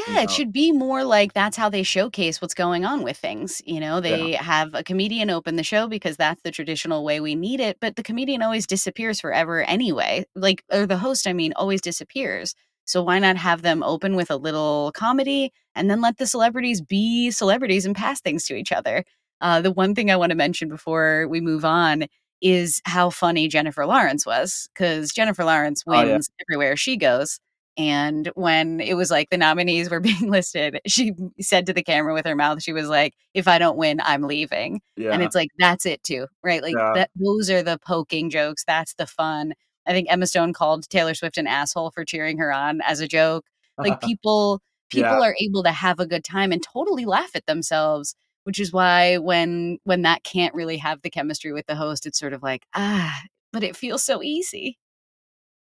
[0.06, 0.30] you Yeah, it know?
[0.30, 4.02] should be more like that's how they showcase what's going on with things, you know?
[4.06, 4.18] Yeah.
[4.18, 7.78] They have a comedian open the show because that's the traditional way we need it,
[7.80, 12.54] but the comedian always disappears forever anyway, like or the host, I mean, always disappears,
[12.84, 16.82] so why not have them open with a little comedy and then let the celebrities
[16.82, 19.06] be celebrities and pass things to each other?
[19.40, 22.08] Uh, the one thing I wanna mention before we move on
[22.42, 26.18] is how funny Jennifer Lawrence was because Jennifer Lawrence Oh, yeah.
[26.18, 27.40] wins everywhere she goes,
[27.78, 32.14] and when it was, like, the nominees were being listed, she said to the camera
[32.14, 35.12] with her mouth, she was like, "If I don't win, I'm leaving." Yeah.
[35.12, 36.62] And it's like, that's it too, right?
[36.64, 36.94] Like, Yeah.
[36.96, 39.54] that those are the poking jokes, that's the fun.
[39.88, 43.08] I think Emma Stone called Taylor Swift an asshole for cheering her on as a
[43.08, 43.46] joke.
[43.78, 44.62] Like, people
[44.94, 45.10] Yeah.
[45.12, 48.74] people are able to have a good time and totally laugh at themselves, which is
[48.74, 52.42] why when when that can't really have the chemistry with the host, it's sort of
[52.44, 53.22] like, "Ah,"
[53.54, 54.78] but it feels so easy.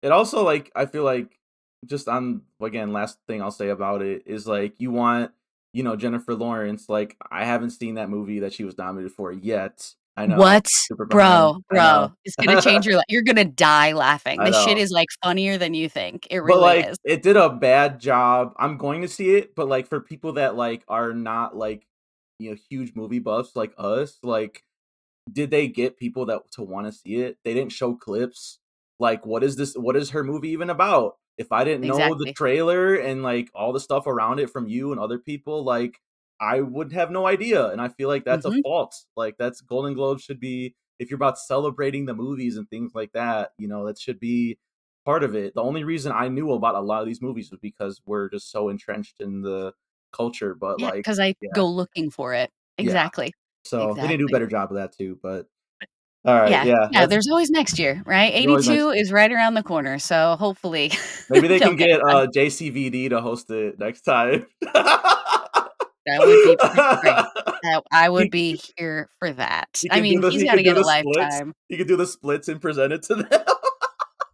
[0.04, 1.40] It also, like I feel like
[1.86, 5.32] just on again, last thing I'll say about it is, like, you want,
[5.74, 9.32] you know, Jennifer Lawrence, like, I haven't seen that movie that she was nominated for
[9.32, 9.94] yet.
[10.16, 10.68] I know, What?
[11.10, 13.06] Bro, bro, it's gonna change your life.
[13.08, 14.40] you're gonna die laughing.
[14.44, 16.26] This shit is, like, funnier than you think.
[16.32, 16.98] It But, really like, is.
[17.04, 20.56] it did a bad job I'm going to see it, but, like, for people that,
[20.56, 21.86] like, are not, like,
[22.40, 24.63] you know, huge movie buffs like us, like,
[25.32, 27.38] did they get people that to wanna see it?
[27.44, 28.60] They didn't show clips.
[29.00, 31.18] Like, what is this what is her movie even about?
[31.38, 34.91] If I didn't know the trailer and, like, all the stuff around it from you
[34.91, 36.00] and other people, like,
[36.39, 38.63] I would have no idea, and I feel like that's a Mhm.
[38.63, 38.95] fault.
[39.15, 43.12] Like, that's Golden Globes should be if you're about celebrating the movies and things like
[43.13, 44.58] that, you know, that should be
[45.06, 45.54] part of it.
[45.56, 48.50] The only reason I knew about a lot of these movies was because we're just
[48.52, 49.73] so entrenched in the
[50.12, 51.50] culture, but, Yeah, like 'cause I yeah.
[51.54, 52.52] go looking for it.
[52.82, 52.97] Yeah.
[53.17, 53.34] Exactly.
[53.65, 55.47] So, they need to do a better job of that too, but
[56.26, 58.32] alright, Yeah, yeah, yeah, there's always next year, right?
[58.34, 60.92] There's always next 82 is right around the corner, so hopefully
[61.30, 64.46] Maybe they can get uh, JCVD to host it next time.
[66.08, 66.56] That would be
[67.02, 67.84] great.
[67.92, 69.82] I would be here for that.
[69.92, 71.54] I mean, the he's he gotta get a lifetime.
[71.68, 73.28] he can do the splits and present it to them.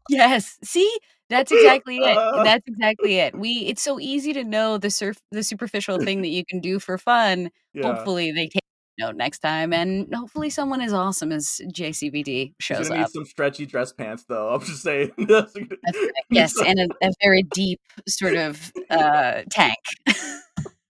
[0.10, 0.92] Yes, see?
[1.30, 2.44] That's exactly it.
[2.44, 3.40] That's exactly it.
[3.40, 6.78] We it's so easy to know the surf the superficial thing that you can do
[6.78, 7.50] for fun.
[7.74, 7.84] Yeah.
[7.84, 8.63] Hopefully, they take
[8.98, 13.10] note next time, and hopefully someone as awesome as JCVD shows up.
[13.10, 15.12] some stretchy dress pants, though, I'm just saying.
[16.30, 19.78] Yes, and a a very deep sort of, uh, tank.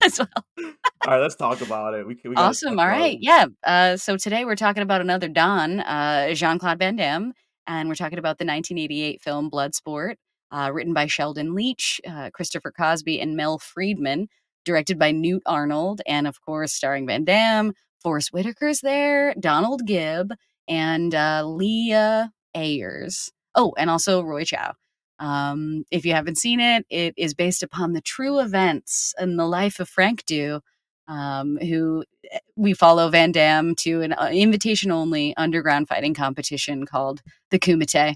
[0.04, 0.68] as well.
[1.06, 2.06] Alright, let's talk about it.
[2.06, 3.20] We we Awesome, alright, it.
[3.22, 7.34] yeah, uh, so today we're talking about another Don, uh, Jean-Claude Van Damme,
[7.68, 10.16] and we're talking about the 1988 film Bloodsport,
[10.52, 14.28] uh, written by Sheldon Lettich, uh, Christopher Cosby, and Mel Friedman,
[14.66, 20.34] directed by Newt Arnold, and of course, starring Van Damme, Forest Whitaker's there, Donald Gibb,
[20.68, 23.32] and, uh, Leah Ayres.
[23.56, 24.74] Oh, and also Roy Chiao.
[25.20, 29.46] Um, if you haven't seen it, it is based upon the true events in the
[29.48, 30.62] life of Frank Dux,
[31.08, 37.22] um, who eh, we follow Van Damme to an, uh, invitation-only underground fighting competition called
[37.52, 38.16] the Kumite,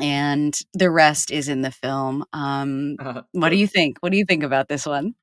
[0.00, 2.24] and the rest is in the film.
[2.32, 2.96] Um,
[3.32, 3.98] what do you think?
[4.00, 5.14] What do you think about this one?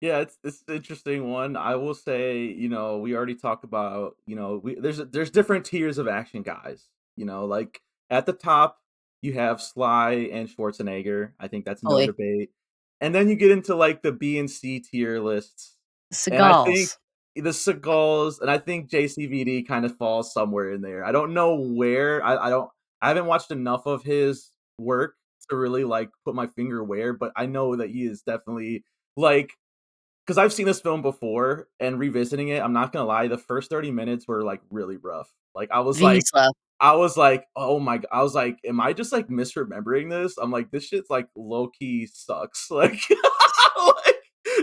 [0.00, 1.56] Yeah, it's it's an interesting one.
[1.56, 5.30] I will say, you know, we already talked about, you know, we there's a there's
[5.30, 8.78] different tiers of action guys, you know, like, at the top,
[9.22, 12.06] you have Sly and Schwarzenegger, I think that's no Fully.
[12.06, 12.50] debate,
[13.00, 15.76] and then you get into, like, the B and C tier lists,
[16.30, 16.98] and I think Seagals.
[17.36, 21.04] the Seagals, and I think JCVD kind of falls somewhere in there.
[21.04, 22.70] I don't know where, I I don't
[23.02, 25.14] I haven't watched enough of his work
[25.50, 28.84] to really, like, put my finger where, but I know that he is definitely,
[29.16, 29.52] like
[30.28, 33.70] 'cause I've seen this film before, and revisiting it, I'm not gonna lie, the first
[33.70, 35.32] 30 minutes were, like, really rough.
[35.56, 36.24] Like, I was Really like.
[36.80, 40.36] I was like, "Oh my g" I was like, "Am I just, like, misremembering this?"
[40.38, 43.00] I'm like, "This shit's, like, low-key sucks." Like
[43.76, 44.16] like,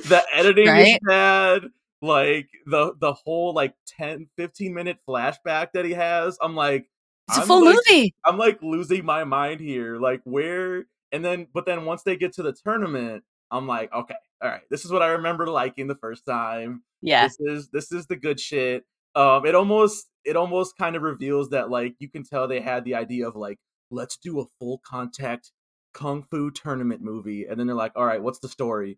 [0.05, 1.63] the editing is bad,
[2.01, 6.87] like, the the whole, like, 10, fifteen-minute flashback that he has, I'm like
[7.29, 8.13] It's a I'm full like movie!
[8.25, 12.33] I'm, like, losing my mind here, like, where and then but then once they get
[12.35, 16.25] to the tournament, I'm like, "Okay, alright, this is what I remember liking the first
[16.25, 16.83] time.
[17.01, 17.27] Yeah.
[17.27, 21.49] This is this is the good shit." Um, it almost it almost kind of reveals
[21.51, 23.59] that, like, you can tell they had the idea of, like,
[23.91, 25.51] "Let's do a full contact
[25.93, 28.97] kung fu tournament movie," and then they're like, "Alright, what's the story?"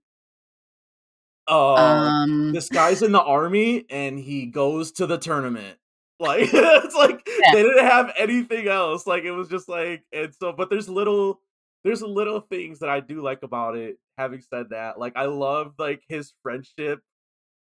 [1.47, 5.77] Uh, Um this guy's in the army, and he goes to the tournament.
[6.19, 7.53] Like, it's like, Yeah.
[7.53, 11.41] they didn't have anything else, like, it was just like and so but there's little
[11.88, 15.26] there's a little things that I do like about it, having said that, like, I
[15.26, 17.00] love, like, his friendship,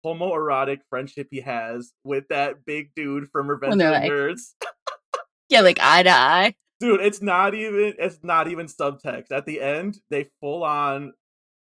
[0.04, 4.56] homoerotic friendship he has with that big dude from Revenge of the like Nerds.
[5.48, 6.56] Yeah, like, eye to eye.
[6.80, 9.32] Dude, it's not even it's not even subtext.
[9.32, 11.14] At the end, they full on,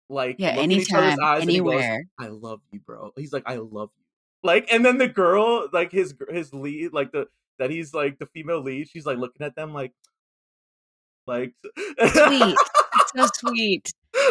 [0.09, 2.05] like, Yeah, look each other's anytime, he goes, anywhere.
[2.19, 4.05] "I love you, bro." He's like, "I love you."
[4.43, 8.27] Like, and then the girl, like, his his lead, like, the that he's, like, the
[8.27, 9.93] female lead, she's, like, looking at them like
[11.27, 11.55] like
[12.05, 12.61] Sweet.
[13.17, 13.91] So sweet.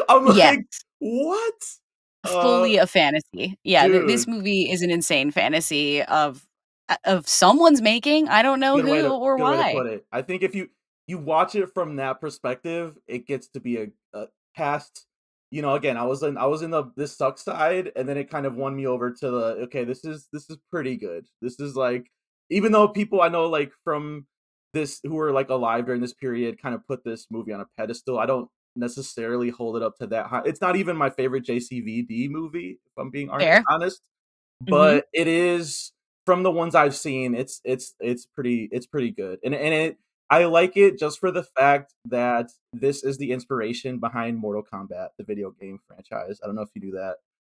[0.09, 0.57] I'm Yes.
[0.57, 0.65] like,
[0.99, 1.53] "What?"
[2.25, 3.57] Uh Fully a fantasy.
[3.63, 6.47] Yeah, th this movie is an insane fantasy of
[6.89, 9.65] uh, of someone's making, I don't know Good who to or good way to why.
[9.65, 10.05] put it.
[10.11, 10.69] I think if you
[11.07, 15.05] you watch it from that perspective, it gets to be a a past
[15.51, 18.17] you know, again, I was in I was in the "this sucks" side, and then
[18.17, 21.27] it kind of won me over to the, "Okay, this is this is pretty good."
[21.41, 22.09] This is, like
[22.49, 24.25] even though people I know, like, from
[24.73, 28.19] this who were, like, alive during this period kinda put this movie on a pedestal,
[28.19, 32.27] I don't necessarily hold it up to that high it's not even my favorite JCVD
[32.29, 33.63] movie, if I'm being Fair.
[33.69, 34.01] honest,
[34.63, 34.69] Mhm.
[34.69, 35.93] but it is
[36.25, 39.97] from the ones I've seen, it's it's it's pretty it's pretty good, and and it
[40.31, 45.09] I like it just for the fact that this is the inspiration behind Mortal Kombat,
[45.19, 46.39] the video game franchise.
[46.43, 47.17] I don't know if you do that,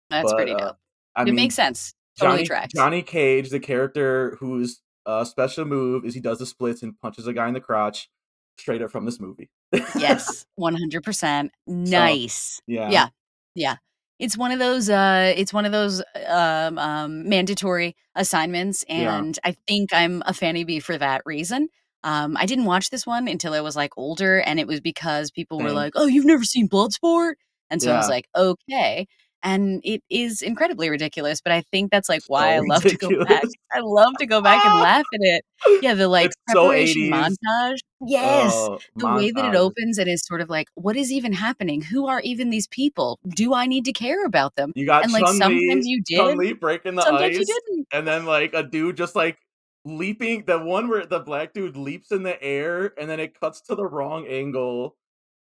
[0.10, 0.78] That's but, pretty uh, dope.
[1.16, 1.94] I It makes sense.
[2.20, 2.74] Totally Johnny tracks.
[2.76, 7.28] Johnny Cage, the character whose, uh, special move is he does the splits and punches
[7.28, 8.10] a guy in the crotch,
[8.58, 9.50] straight up from this movie.
[9.98, 11.04] Yes, 100%.
[11.04, 12.62] So, Nice.
[12.68, 12.90] yeah.
[12.90, 13.08] Yeah.
[13.56, 13.76] Yeah.
[14.18, 19.18] It's one of those, uh it's one of those, um um, mandatory assignments, Yeah.
[19.18, 21.68] and I think I'm a Fanny Bee for that reason.
[22.04, 25.32] Um, I didn't watch this one until I was, like, older, and it was because
[25.32, 27.34] people were like, "Oh, you've never seen Bloodsport?"
[27.72, 29.08] And so I was like, "Okay."
[29.46, 32.98] And it is incredibly ridiculous, but I think that's, like, why So I love to
[32.98, 33.44] go back.
[33.72, 35.46] I love to go back and laugh at it.
[35.84, 37.12] Yeah, the, like, It's preparation 80s.
[37.14, 38.54] montage oh, Yes!
[38.54, 39.56] Oh, The way that it montage.
[39.56, 41.82] opens, it is sort of like, "What is even happening?
[41.84, 43.20] Who are even these people?
[43.30, 46.02] Do I need to care about them?" You got And, like, sometimes Chong Li you
[46.04, 47.88] did, Chong Li breaking the sometimes you ice, didn't.
[47.94, 49.38] and then, like, a dude just, like,
[49.86, 53.62] leaping the one where the black dude leaps in the air, and then it cuts
[53.62, 54.96] to the wrong angle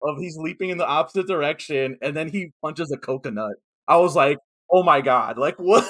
[0.03, 3.55] of he's leaping in the opposite direction, and then he punches a coconut.
[3.87, 4.39] I was like,
[4.71, 5.85] "Oh my god." Like, what?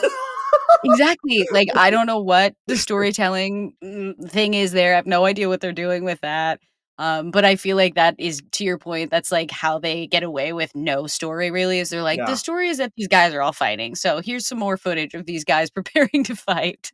[0.84, 1.48] Exactly.
[1.52, 5.50] Like, I don't know what the storytelling, mm, thing is there, I have no idea
[5.50, 6.60] what they're doing with that,
[7.00, 10.24] um, but I feel like that is to your point, that's, like, how they get
[10.24, 13.42] away with no story really, is they're like, "The story is that these guys are
[13.42, 16.92] all fighting, so here's some more footage of these guys preparing to fight."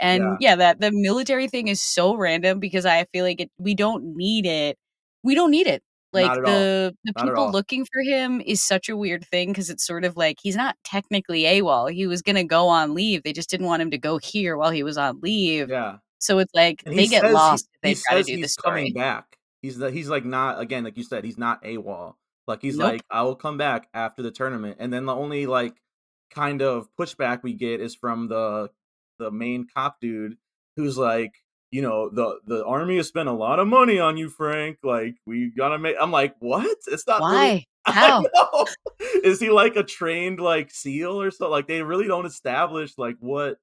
[0.00, 0.50] And, Yeah.
[0.50, 4.16] yeah, that the military thing is so random because I feel like it we don't
[4.16, 4.78] need it
[5.24, 5.82] we don't need it.
[6.14, 10.04] Like, the the people looking for him is such a weird thing because it's sort
[10.04, 13.66] of like he's not technically AWOL, he was gonna go on leave, they just didn't
[13.66, 15.68] want him to go here while he was on leave.
[15.70, 15.98] Yeah.
[16.18, 18.38] So it's like And they get says he lost if he they try to do
[18.40, 19.38] the he's coming back.
[19.62, 22.14] He's the he's, like, not again, like you said, he's not AWOL.
[22.46, 22.92] Like, he's Nope.
[22.92, 25.80] like, "I will come back after the tournament," and then the only, like,
[26.30, 28.70] kind of pushback we get is from the
[29.18, 30.36] the main cop dude
[30.76, 31.43] who's like,
[31.74, 35.16] you know, "The the army has spent a lot of money on you, Frank, like,
[35.26, 36.78] we gotta make I'm like, "What?
[36.88, 37.64] It's not really" Why?
[37.86, 38.24] I How?
[39.24, 43.16] Is he, like, a trained, like, SEAL or so like, they really don't establish, like,
[43.20, 43.58] what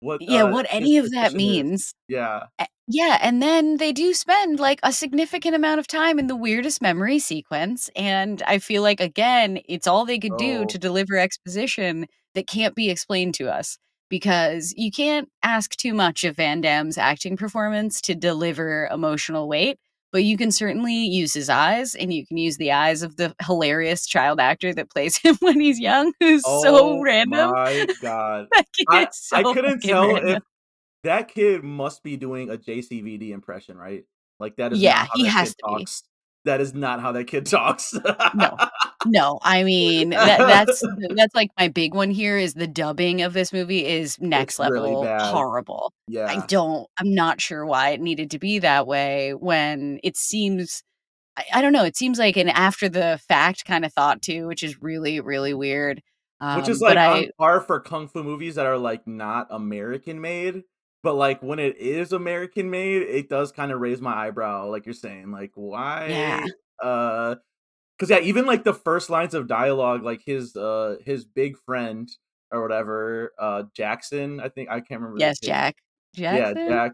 [0.00, 1.64] what, Yeah, uh, what any of that position is.
[1.64, 1.94] means.
[2.08, 2.44] Yeah.
[2.88, 6.82] Yeah, and then they do spend, like, a significant amount of time in the weirdest
[6.82, 10.66] memory sequence, and I feel like, again, it's all they could do Oh.
[10.66, 13.78] to deliver exposition that can't be explained to us,
[14.12, 19.78] because you can't ask too much of Van Damme's acting performance to deliver emotional weight,
[20.12, 23.34] but you can certainly use his eyes, and you can use the eyes of the
[23.46, 27.50] hilarious child actor that plays him when he's young, who's so Oh random.
[27.52, 28.48] my god.
[28.86, 30.42] I so I couldn't tell if
[31.04, 34.04] that kid must be doing a JCVD impression, right?
[34.38, 35.86] Like, that is Yeah, not how he that kid has to be.
[36.44, 37.94] That is not how that kid talks.
[38.34, 38.56] No.
[39.04, 40.82] No, I mean, that that's
[41.16, 44.94] that's, like, my big one here is the dubbing of this movie is next really
[44.94, 45.44] level bad.
[45.58, 45.92] horrible.
[46.28, 50.82] I don't I'm not sure why it needed to be that way when it seems
[51.36, 54.62] I I don't know, it seems like an after the fact kinda thought too, which
[54.64, 56.02] is really, really weird.
[56.52, 59.46] Which is, Um, like, on I par for kung fu movies that are, like, not
[59.50, 60.64] American made,
[61.02, 64.92] but, like, when it is American made, it does kinda raise my eyebrow, like you're
[64.94, 65.52] saying, like,
[66.04, 66.36] Yeah.
[66.36, 67.36] "Why?" Uh
[68.02, 72.08] 'cause, yeah, even, like, the first lines of dialogue, like, his, uh his big friend
[72.52, 75.76] or whatever, uh, Jackson, I think I can't remember Yes, Jack.
[76.14, 76.68] Yeah, Jackson?
[76.68, 76.92] Jack,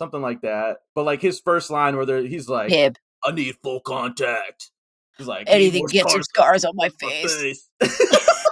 [0.00, 2.96] something like that, but, like, his first line where they're he's like, Hib.
[3.24, 4.70] "I need full contact."
[5.18, 7.36] He's like, Anything gets your scars scars on my on my face.
[7.36, 7.70] face."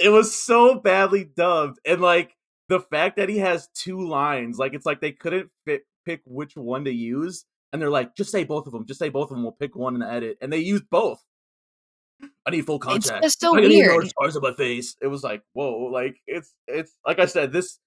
[0.00, 2.36] It was so badly dubbed, and, like,
[2.68, 6.56] the fact that he has 2 lines, like, it's like they couldn't pick pick which
[6.56, 7.44] one to use,
[7.74, 8.86] and they're like, "Just say both of them.
[8.86, 11.22] just say both of 'em, we'll pick 1 in the edit," and they used both.
[12.46, 13.22] "I need full It's contact.
[13.22, 14.08] just so I need weird.
[14.08, 17.78] scars on my face." It was like, "Whoa," like, it's it's like I said, this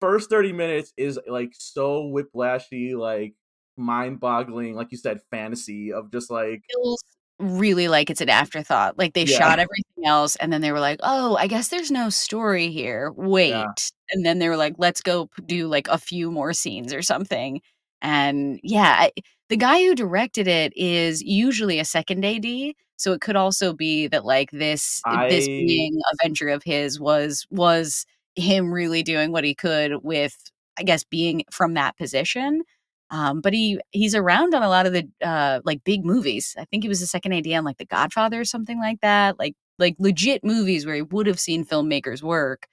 [0.00, 3.34] first 30 minutes is, like, so whiplashy, like,
[3.78, 7.02] mind-boggling, like you said, fantasy of just, like Feels
[7.38, 9.26] really like it's an afterthought, like, they Yeah.
[9.26, 13.12] shot everything else, and then they were like, "Oh, I guess there's no story here,
[13.42, 13.76] Yeah.
[13.78, 17.02] wait," and then they were like, "Let's go do, like, a few more scenes or
[17.02, 17.60] something,"
[18.02, 19.12] and, yeah, I
[19.48, 24.08] the guy who directed it is usually a 2nd AD, so it could also be
[24.08, 28.06] that, like, this this being a venture of his was was
[28.36, 30.36] him really doing what he could with,
[30.78, 32.62] I guess, being from that position,
[33.10, 36.54] um, but he he's around on a lot of the, uh, like, big movies.
[36.58, 39.38] I think he was the 2nd AD on, like, The Godfather or something like that,
[39.38, 42.66] like like, legit movies where he would've seen filmmakers work.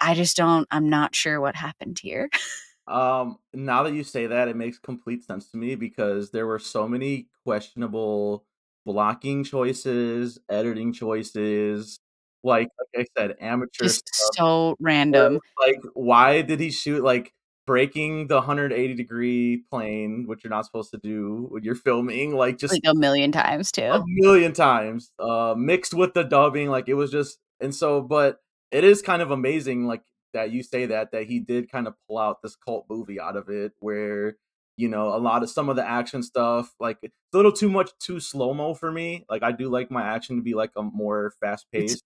[0.00, 2.30] I just don't I'm not sure what happened here.
[2.86, 6.58] Um, now that you say that, it makes complete sense to me because there were
[6.58, 8.44] so many questionable
[8.84, 11.98] blocking choices, editing choices,
[12.42, 15.40] like like I said, amateur Just so random.
[15.60, 17.32] like, why did he shoot, like,
[17.66, 22.72] breaking the hundred-eighty-degree plane, which you're not supposed to do when you're filming, like, just
[22.72, 23.82] Like, a million times too.
[23.82, 28.40] a million times, uh, mixed with the dubbing, like, it was just and so but
[28.70, 30.02] it is kind of amazing, like,
[30.34, 33.48] that you say that, that he did kinda pull out this cult movie out of
[33.50, 34.38] it where,
[34.78, 37.70] you know, a lot of some of the action stuff, like, it's a little too
[37.70, 40.82] much too slow-mo for me, like, I do like my action to be, like, a
[40.84, 42.04] more fast-paced,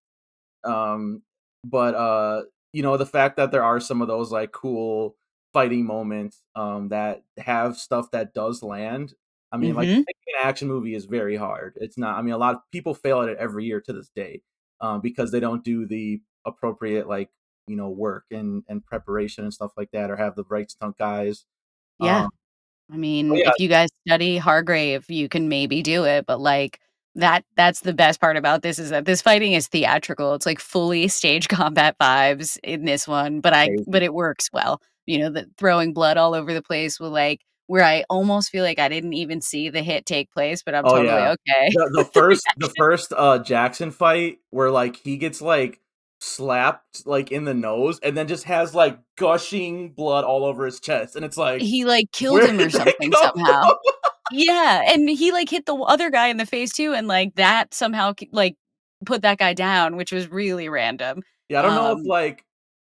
[0.64, 1.22] um,
[1.64, 5.16] but, uh, you know, the fact that there are some of those, like, cool
[5.54, 9.14] fighting moments, um, that have stuff that does land,
[9.52, 10.08] I mean, like, Mhm.
[10.08, 12.94] making an action movie is very hard, it's not I mean, a lot of people
[12.94, 14.42] fail at it every year to this day,
[14.80, 17.30] um, because they don't do the appropriate, like,
[17.68, 20.98] you know, work and and preparation and stuff like that or have the right stunt
[20.98, 21.46] guys,
[21.98, 22.24] Yeah.
[22.24, 22.30] um
[22.92, 22.96] I
[23.30, 23.50] Oh, mean, yeah.
[23.50, 26.80] if you guys study Hargrave, you can maybe do it, but, like,
[27.16, 30.60] that that's the best part about this is that this fighting is theatrical, it's, like,
[30.60, 33.84] fully stage combat vibes in this one, but I Crazy.
[33.86, 37.40] but it works well, you know, the throwing blood all over the place with, like
[37.68, 40.86] where I almost feel like I didn't even see the hit take place, but I'm
[40.86, 41.28] Oh, totally yeah.
[41.28, 45.80] okay The the first the first, uh, Jackson fight where, like, he gets, like,
[46.20, 50.80] slapped, like, in the nose and then just has, like, gushing blood all over his
[50.80, 53.70] chest, and it's like, He, like, killed him or something somehow.
[54.30, 57.72] Yeah, and he, like, hit the other guy in the face too, and, like, that
[57.74, 58.56] somehow like,
[59.06, 62.44] put that guy down, which was really random, Yeah, I don't know if, um like,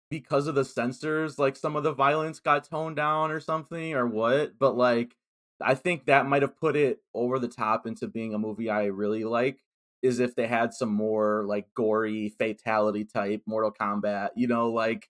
[0.09, 4.07] because of the censors, like, some of the violence got toned down or something or
[4.07, 5.15] what, but, like,
[5.61, 8.85] I think that might have put it over the top into being a movie I
[8.85, 9.59] really like,
[10.03, 15.07] is if they had some more, like, gory fatality type Mortal Kombat, you know, like,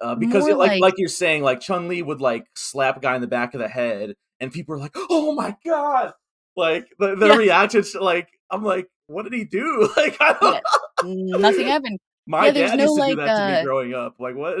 [0.00, 3.00] uh, because it like like like you're saying, like, Chong Li would, like, slap a
[3.00, 6.12] guy in the back of the head, and people are like, "Oh my god!"
[6.56, 7.36] Like, the the Yeah.
[7.36, 10.60] reactions like, I'm like, "What did he do?" Like, I don't Yeah.
[11.02, 11.98] Nothing happened.
[12.26, 14.36] My Yeah, dad no, used to do like, that to me uh growing up, like,
[14.36, 14.58] what?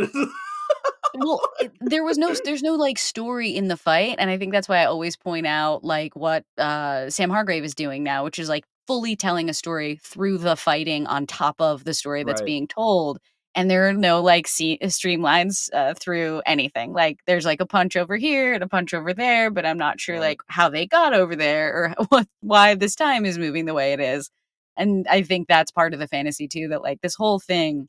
[1.14, 4.52] Well, it there was no there's no, like, story in the fight, and I think
[4.52, 8.38] that's why I always point out, like, what, uh, Sam Hargrave is doing now, which
[8.38, 12.40] is, like, fully telling a story through the fighting on top of the story that's
[12.40, 12.42] Right.
[12.42, 13.18] being told,
[13.54, 17.96] and there are no, like, see streamlines, uh, through anything, like, there's, like, a punch
[17.96, 21.14] over here and a punch over there, but I'm not sure, like, how they got
[21.14, 24.30] over there or what why this time is moving the way it is,
[24.76, 27.88] and I think that's part of the fantasy too, that, like, this whole thing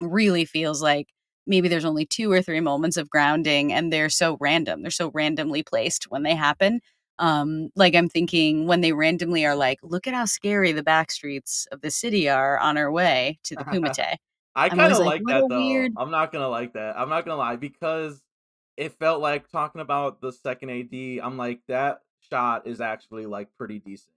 [0.00, 1.08] really feels like
[1.46, 5.10] maybe there's only 2 or 3 moments of grounding, and they're so random, they're so
[5.14, 6.80] randomly placed when they happen,
[7.18, 11.10] um, like, I'm thinking when they randomly are like, "Look at how scary the back
[11.10, 14.16] streets of the city are on our way to the Kumite."
[14.56, 17.38] I kinda like, like that though, weird" I'm not gonna like that, I'm not gonna
[17.38, 18.22] lie, because
[18.76, 23.50] it felt like talking about the 2nd AD, I'm like, that shot is actually, like,
[23.58, 24.14] pretty decent,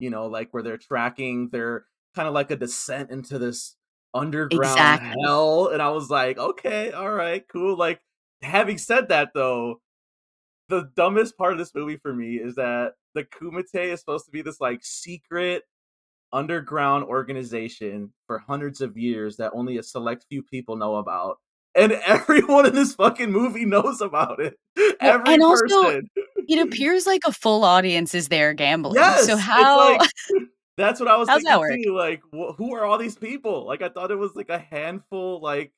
[0.00, 1.86] you know, like, where they're tracking they're
[2.16, 3.76] kinda like a descent into this
[4.14, 5.24] underground Exactly.
[5.24, 8.02] hell, and I was like, "Okay, alright, cool," like,
[8.42, 9.82] having said that though,
[10.74, 14.30] the dumbest part of this movie for me is that the Kumite is supposed to
[14.30, 15.62] be this, like, secret
[16.32, 21.38] underground organization for hundreds of years that only a select few people know about,
[21.74, 24.58] and everyone in this fucking movie knows about it,
[25.00, 26.10] every and also, person.
[26.48, 29.28] it appears like a full audience is there gambling, so Yes!
[29.28, 30.10] It's how like
[30.76, 33.82] that's what I was how's thinking too, like, "Wha who are all these people?" Like,
[33.82, 35.72] I thought it was, like, a handful, like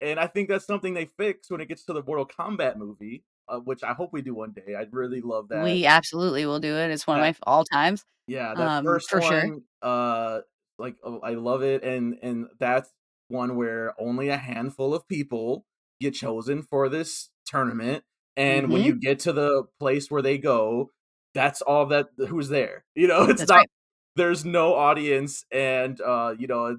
[0.00, 3.24] and I think that's something they fix when it gets to the Mortal Kombat movie,
[3.48, 5.70] uh, which I hope we do one day, I'd really love that.
[5.70, 9.10] We absolutely will do it, it's one of my all times, Yeah, that um, 1st
[9.10, 9.52] for sure.
[9.82, 10.40] uh,
[10.78, 12.92] like, oh, I love it, and and that's
[13.28, 15.66] one where only a handful of people
[16.00, 18.04] get chosen for this tournament,
[18.36, 18.84] and when Mhm.
[18.84, 20.92] you get to the place where they go,
[21.34, 23.68] that's all that who's there, you know, it's That's not right.
[24.16, 26.78] there's no audience, and, uh, you know,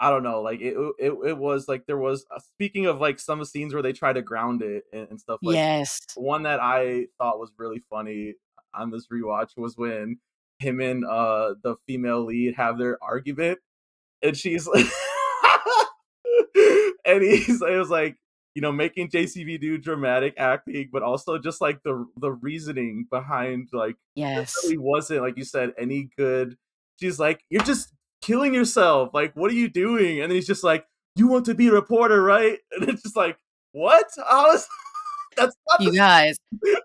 [0.00, 3.18] I don't know, like, it it it was like there was uh, speaking of, like,
[3.20, 6.00] some scenes where they try to ground it and and stuff like Yes.
[6.14, 8.34] one that I thought was really funny
[8.74, 10.18] on this rewatch was when
[10.60, 13.58] him and, uh, the female lead have their argument,
[14.22, 14.86] and she's like
[17.04, 18.16] and he's it was like,
[18.54, 23.68] you know, making JCV do dramatic acting, but also just, like, the the reasoning behind,
[23.72, 24.54] like, Yes.
[24.62, 26.56] really wasn't, like you said, any good
[27.00, 27.92] she's like, "You're just
[28.28, 31.54] killing yourself, like, what are you doing?" And then he's just like, "You want to
[31.54, 33.38] be a reporter, right?" And it's just like,
[33.72, 34.68] "What?" I was
[35.38, 36.36] that's not You the guys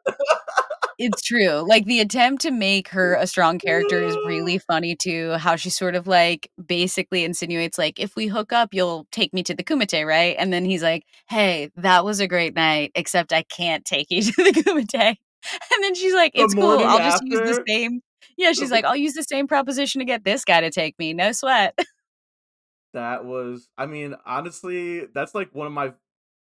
[0.99, 5.33] It's true, like, the attempt to make her a strong character is really funny too,
[5.33, 9.43] how she sort of, like, basically insinuates, like, "If we hook up, you'll take me
[9.43, 13.33] to the Kumite, right?" And then he's like, "Hey, that was a great night, except
[13.33, 15.17] I can't take you to the Kumite."
[15.73, 18.02] And then she's like, The "It's cool, I'll just use the same"
[18.37, 21.13] Yeah, she's like, "I'll use the same proposition to get this guy to take me,
[21.13, 21.77] no sweat."
[22.93, 25.93] That was I mean, honestly, that's, like, one of my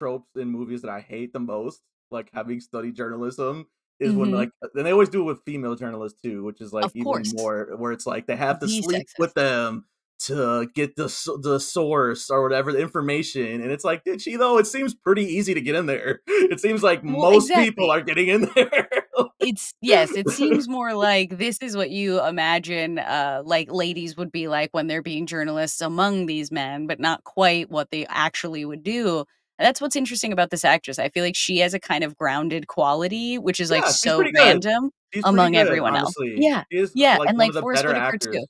[0.01, 3.68] tropes in movies that I hate the most, like, having studied journalism,
[4.01, 4.33] is when, Mhm.
[4.33, 7.28] like and they always do it with female journalists too, which is, like, Of even
[7.28, 7.30] course.
[7.30, 9.14] more where it's like they have to sleep sexist.
[9.18, 9.87] with them
[10.21, 11.07] to get the
[11.43, 15.25] the source or whatever, the information, and it's like, "Did she though?" It seems pretty
[15.25, 16.21] easy to get in there.
[16.29, 18.89] It seems like Well, most people are getting in there.
[19.41, 24.31] It's yes, it seems more like this is what you imagine, uh, like, ladies would
[24.31, 28.65] be like when they're being journalists among these men, but not quite what they actually
[28.65, 29.19] would do,
[29.59, 32.17] and that's what's interesting about this actress, I feel like she has a kind of
[32.17, 34.35] grounded quality, which is, like, Yeah, she's so good.
[34.37, 36.15] random She's among good, everyone else.
[36.37, 38.47] Yeah, yeah, like, and, like, of the Forest better Whitaker too.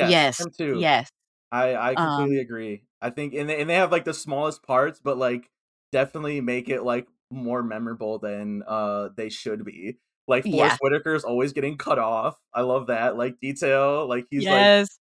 [0.00, 0.88] Yes, Yes, too.
[0.88, 1.10] yes.
[1.52, 2.84] I I completely Um agree.
[3.02, 5.50] I think and they and they have, like, the smallest parts, but, like,
[5.92, 9.98] definitely make it, like, more memorable than, uh, they should be.
[10.28, 10.76] Like, Yeah.
[10.76, 14.72] Forest Whitaker is always getting cut off, I love that, like, detail, like, he's like,
[14.76, 14.98] Yes.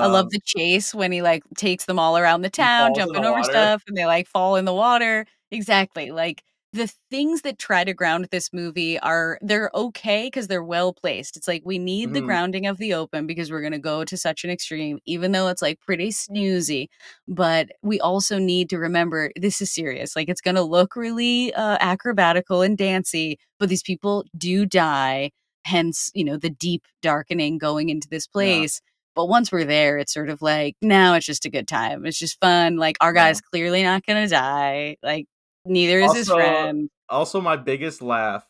[0.00, 2.94] I love um the chase when he, like, takes them all around the He town,
[2.94, 3.44] falls in the jumping over water.
[3.44, 5.26] stuff, and they, like, fall in the water.
[5.52, 10.62] Exactly, like, the things that try to ground this movie are they're okay because they're
[10.62, 12.22] well placed, it's like, we need the Mhm.
[12.22, 15.62] grounding of the open because we're gonna go to such an extreme, even though it's,
[15.62, 16.86] like, pretty snoozy,
[17.26, 21.76] but we also need to remember this is serious, like, it's gonna look really, uh,
[21.78, 25.32] acrobatical and dancy, but these people do die,
[25.64, 28.64] hence, you know, the deep darkening going into this Yeah.
[28.66, 28.80] place,
[29.16, 32.18] but once we're there, it's sort of like, "Now it's just a good time, it's
[32.18, 33.12] just fun, like, our Yeah.
[33.12, 35.26] guy's clearly not gonna die, like,
[35.64, 38.44] neither is his friend." also my biggest laugh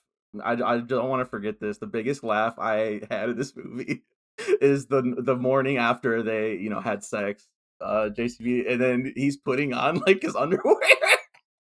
[0.44, 4.02] I I don't wanna forget this, the biggest laugh I had in this movie
[4.60, 7.46] is the the morning after they, you know, had sex,
[7.80, 10.76] uh, JCV, and then he's putting on, like, his underwear.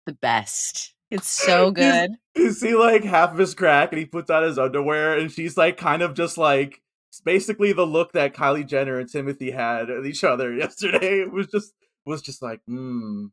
[0.05, 0.93] The best.
[1.11, 2.11] It's so good.
[2.35, 5.57] you see, like, half of his crack, and he puts on his underwear, and she's,
[5.57, 9.91] like, kind of just, like it's basically the look that Kylie Jenner and Timothée had
[9.91, 11.21] at each other yesterday.
[11.21, 11.73] It was just
[12.05, 13.29] was just like, "Mm,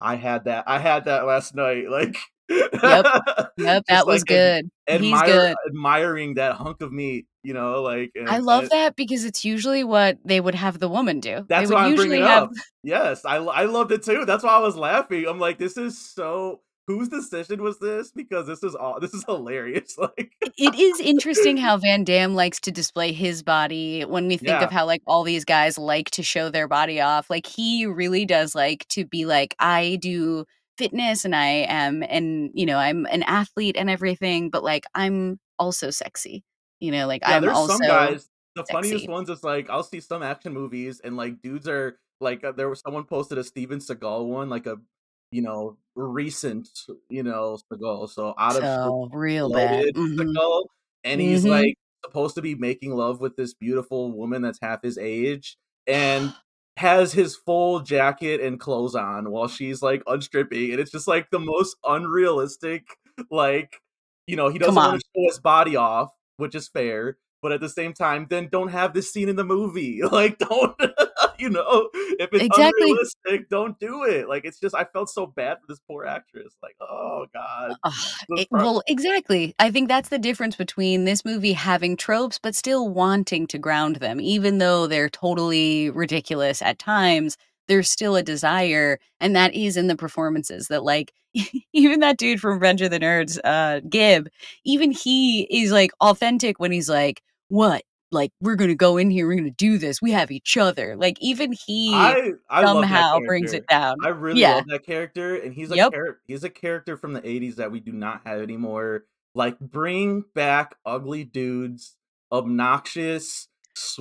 [0.00, 2.16] I had that I had that last night," like,
[2.48, 3.06] Yep.
[3.58, 4.70] Yep, that was like ad good.
[4.86, 5.56] He's admire good.
[5.68, 9.84] admiring that hunk of meat, you know, like, I love and that because it's usually
[9.84, 11.36] what they would have the woman do.
[11.36, 12.50] They That's would why I'm bringing usually it have up.
[12.82, 15.98] Yes, I I loved it too, that's why I was laughing, I'm like, "This is
[15.98, 18.10] so whose decision was this?
[18.10, 22.60] Because this is all this is hilarious," like it is interesting how Van Damme likes
[22.60, 26.22] to display his body when we think of how, like, all these guys like to
[26.22, 30.44] show their body off, like, he really does like to be like, "I do
[30.78, 35.38] fitness, and I am and, you know, I'm an athlete and everything, but, like, I'm
[35.58, 36.44] also sexy."
[36.80, 39.82] You know, like, Yeah, "I'm there's some also guys the funniest ones is, like, I'll
[39.84, 43.44] see some action movies, and, like, dudes are like, uh, there was someone posted a
[43.44, 44.78] Steven Seagal one, like a,
[45.32, 46.68] you know, recent,
[47.08, 49.94] you know, Seagal, so out of So, real bad.
[49.94, 50.16] Mhm.
[50.18, 50.66] Seagal,
[51.04, 51.50] and he's, Mhm.
[51.50, 51.74] like,
[52.04, 55.56] supposed to be making love with this beautiful woman that's half his age,
[55.86, 56.34] and
[56.78, 61.30] has his full jacket and clothes on while she's, like, unstripping, and it's just, like,
[61.30, 62.86] the most unrealistic,
[63.30, 63.80] like,
[64.26, 67.68] you know, he doesn't wanna show his body off, which is fair, but at the
[67.68, 70.76] same time, then don't have this scene in the movie, like, don't
[71.40, 72.52] you know, if it's Exactly.
[72.52, 76.54] unrealistic, don't do it, like, it's just I felt so bad for this poor actress,
[76.62, 77.76] like, oh god.
[78.28, 79.54] The It well, exactly.
[79.58, 83.96] I think that's the difference between this movie having tropes, but still wanting to ground
[83.96, 87.36] them, even though they're totally ridiculous at times,
[87.68, 91.12] there's still a desire, and that is in the performances that, like,
[91.72, 94.28] even that dude from Revenge of the Nerds, uh, Gib,
[94.64, 97.82] even he is, like, authentic when he's like, "What?
[98.12, 101.16] Like, we're gonna go in here, we're gonna do this, we have each other." Like,
[101.20, 103.96] even he I I somehow brings it down.
[104.02, 104.44] I really Yeah.
[104.44, 105.94] love that character, and he's a Yep.
[105.94, 110.24] char he's a character from the '80s that we do not have anymore, like, bring
[110.34, 111.96] back ugly dudes,
[112.32, 113.48] obnoxious,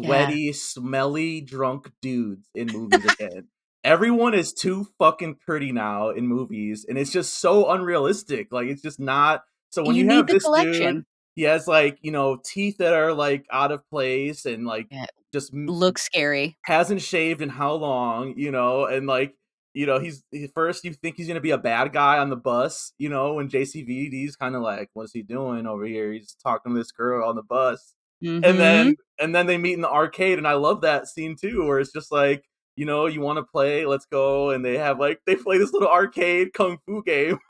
[0.01, 0.39] Yeah.
[0.39, 3.49] sweaty, smelly, drunk dudes in movies again.
[3.84, 8.82] Everyone is too fucking pretty now in movies, and it's just so unrealistic, like, it's
[8.82, 11.05] just not so when You you need have the this dude, collection.
[11.40, 15.06] He has, like, you know, teeth that are, like, out of place and, like, Yeah.
[15.34, 16.58] just Looks scary.
[16.66, 19.36] hasn't shaved in how long, you know, and, like,
[19.74, 22.36] you know, he's he first you think he's gonna be a bad guy on the
[22.38, 26.12] bus, you know, when JCVD's kinda like, "What's he doing over here?
[26.14, 27.96] He's talking to this girl on the bus."
[28.44, 28.60] And Mhm.
[28.60, 31.80] then and then they meet in the arcade, and I love that scene too, where
[31.80, 32.49] it's just like,
[32.80, 33.86] you know, "You wanna play?
[33.86, 37.40] Let's go," and they have, like they play this little arcade kung fu game.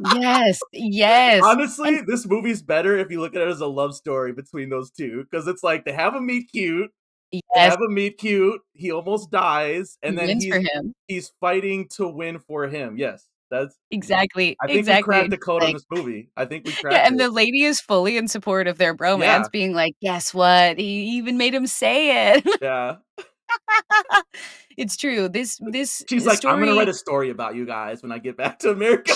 [0.00, 3.94] Yes, yes, and Honestly, this movie's better if you look at it as a love
[3.96, 6.90] story between those two because it's like they have 'em meet cute
[7.32, 7.70] they Yes.
[7.70, 10.68] have 'em meet cute, he almost dies, He and then wins for he's
[11.08, 15.38] he's fighting to win for him, yes, that's Exactly, I think we exactly, cracked the
[15.38, 16.30] code on like this movie.
[16.36, 16.94] I think we cracked.
[16.94, 17.24] Yeah, and it.
[17.24, 19.48] the lady is fully in support of their bromance Yeah.
[19.50, 20.78] being like, "Guess what?
[20.78, 22.96] He even made him say it." Yeah.
[24.76, 28.12] It's true, this this, She's like, "I'm gonna write a story about you guys when
[28.12, 29.14] I get back to America."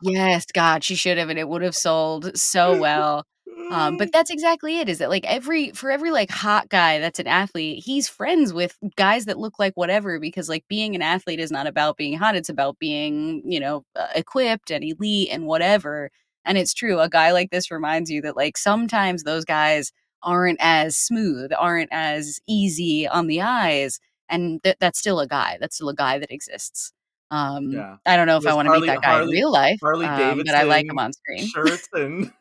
[0.00, 3.24] Yes, God, she should have, and it would have sold so well,
[3.70, 7.18] um, but that's exactly it, is that, like, every for every, like, hot guy that's
[7.18, 11.40] an athlete, he's friends with guys that look like whatever because, like, being an athlete
[11.40, 15.46] is not about being hot, it's about being, you know, uh, equipped and elite and
[15.46, 16.10] whatever,
[16.44, 19.92] and it's true, a guy like this reminds you that, like, sometimes those guys
[20.24, 25.58] aren't as smooth, aren't as easy on the eyes, and that that's still a guy,
[25.60, 26.92] that's still a guy that exists.
[27.30, 27.96] Um, Yeah.
[28.06, 30.54] I don't know if I wanna meet that guy in real life, Harley um, but
[30.54, 31.46] I like him on screen.
[31.46, 32.32] shirts, and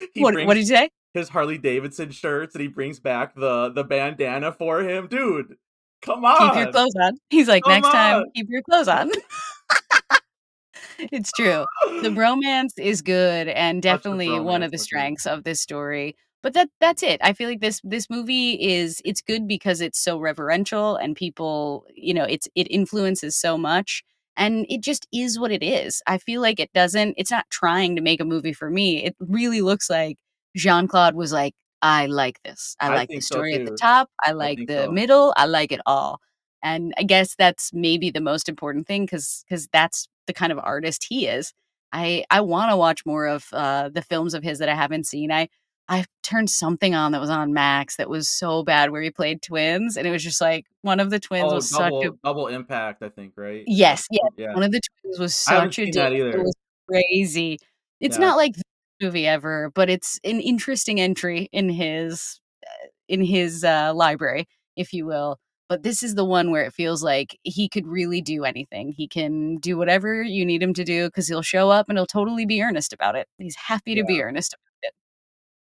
[0.16, 0.90] What brings what'd you say?
[1.14, 5.08] his Harley Davidson shirts, and he brings back the the bandana for him.
[5.08, 5.56] Dude,
[6.02, 6.72] come on, "Keep your on.
[6.72, 9.10] clothes on." He's like, Come "Next time, keep your clothes on."
[10.98, 11.64] It's true.
[12.02, 16.68] The bromance is good and definitely one of the strengths of this story, but that
[16.80, 17.20] that's it.
[17.22, 21.86] I feel like this this movie is it's good because it's so reverential and people
[21.94, 24.02] you know, it's it influences so much,
[24.36, 26.02] and it just is what it is.
[26.06, 29.16] I feel like it doesn't it's not trying to make a movie for me, it
[29.20, 30.18] really looks like
[30.56, 32.76] Jean-Claude was like, "I like this.
[32.80, 34.88] I I like the think so story at the top, I I like think the
[34.88, 34.90] so.
[34.90, 36.20] middle, I like it all."
[36.62, 40.58] And I guess that's maybe the most important thing because because that's the kind of
[40.58, 41.52] artist he is.
[41.92, 45.32] I I wanna watch more of, uh, the films of his that I haven't seen.
[45.32, 45.48] I
[45.88, 49.42] I turned something on that was on Max that was so bad where he played
[49.42, 52.18] twins, and it was just like, one of the twins Oh, was such a Double
[52.24, 53.64] Double Impact, I think, right?
[53.66, 54.54] Yes, yes, yeah.
[54.54, 56.54] one of the twins was such a dick, it was
[56.88, 57.58] crazy.
[58.00, 58.26] It's Yeah.
[58.26, 58.62] not like the
[59.02, 64.92] movie ever, but it's an interesting entry in his, uh in his, uh, library, if
[64.92, 65.38] you will.
[65.68, 68.92] But this is the one where it feels like he could really do anything.
[68.92, 72.06] He can do whatever you need him to do because he'll show up and he'll
[72.06, 73.28] totally be earnest about it.
[73.38, 74.71] He's happy to be earnest about it.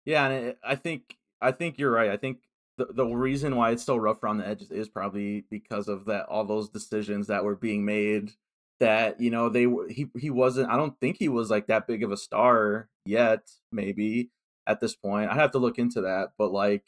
[0.10, 2.10] Yeah, and I I think I think you're right.
[2.10, 2.40] I think
[2.78, 6.26] the the reason why it's still rough around the edges is probably because of that
[6.28, 8.32] all those decisions that were being made
[8.80, 12.02] that, you know, they he he wasn't I don't think he was, like, that big
[12.04, 13.42] of a star yet,
[13.72, 14.32] maybe,
[14.66, 15.30] at this point.
[15.30, 16.86] I'd have to look into that, but, like,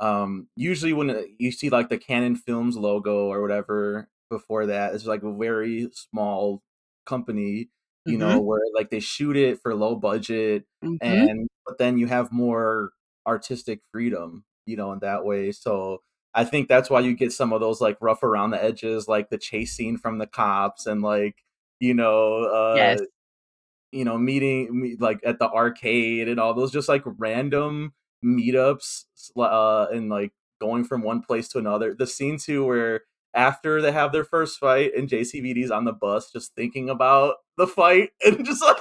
[0.00, 4.94] um, usually when, uh, you see, like, the Cannon Films logo or whatever before that,
[4.94, 6.62] it's, like, a very small
[7.06, 7.68] company,
[8.04, 8.42] you know, Mhm.
[8.42, 11.28] where, like, they shoot it for low budget Mhm.
[11.40, 12.92] and but then you have more
[13.26, 16.02] artistic freedom, you know, in that way, so
[16.34, 19.30] I think that's why you get some of those, like, rough around the edges, like
[19.30, 21.44] the chase scene from the cops and, like,
[21.80, 23.06] you know, uh, Yes.
[23.92, 27.94] you know, meeting like, at the arcade and all those just, like, random
[28.24, 29.04] meetups,
[29.38, 31.94] uh, and, like, going from one place to another.
[31.94, 33.02] The scene too where
[33.34, 37.66] after they have their first fight and JCVD's on the bus just thinking about the
[37.66, 38.76] fight and just like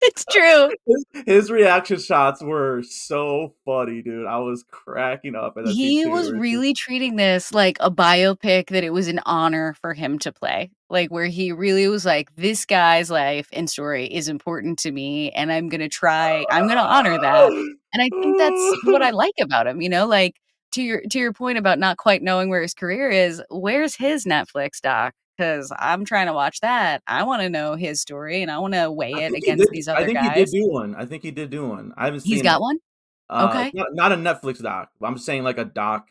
[0.01, 0.69] It's true.
[0.85, 4.27] his his reaction shots were so funny, dude.
[4.27, 8.91] I was cracking up at He was really treating this like a biopic that it
[8.91, 10.69] was an honor for him to play.
[10.89, 15.31] Like, where he really was like, "This guy's life and story is important to me,
[15.31, 17.51] and I'm gonna try I'm gonna honor that."
[17.93, 20.05] And I think that's what I like about him, you know?
[20.05, 20.35] Like,
[20.71, 24.25] to your to your point about not quite knowing where his career is, where's his
[24.25, 25.13] Netflix doc?
[25.37, 27.03] Because I'm trying to watch that.
[27.07, 29.95] I wanna know his story, and I wanna weigh it he did against these I
[29.97, 30.95] other think he did do one.
[30.95, 31.93] I think he did do one.
[31.95, 32.33] I haven't seen.
[32.33, 32.61] He's got it.
[32.61, 32.77] one?
[33.29, 33.71] Uh, Okay.
[33.73, 36.07] not not a Netflix doc, but I'm saying, like, a doc,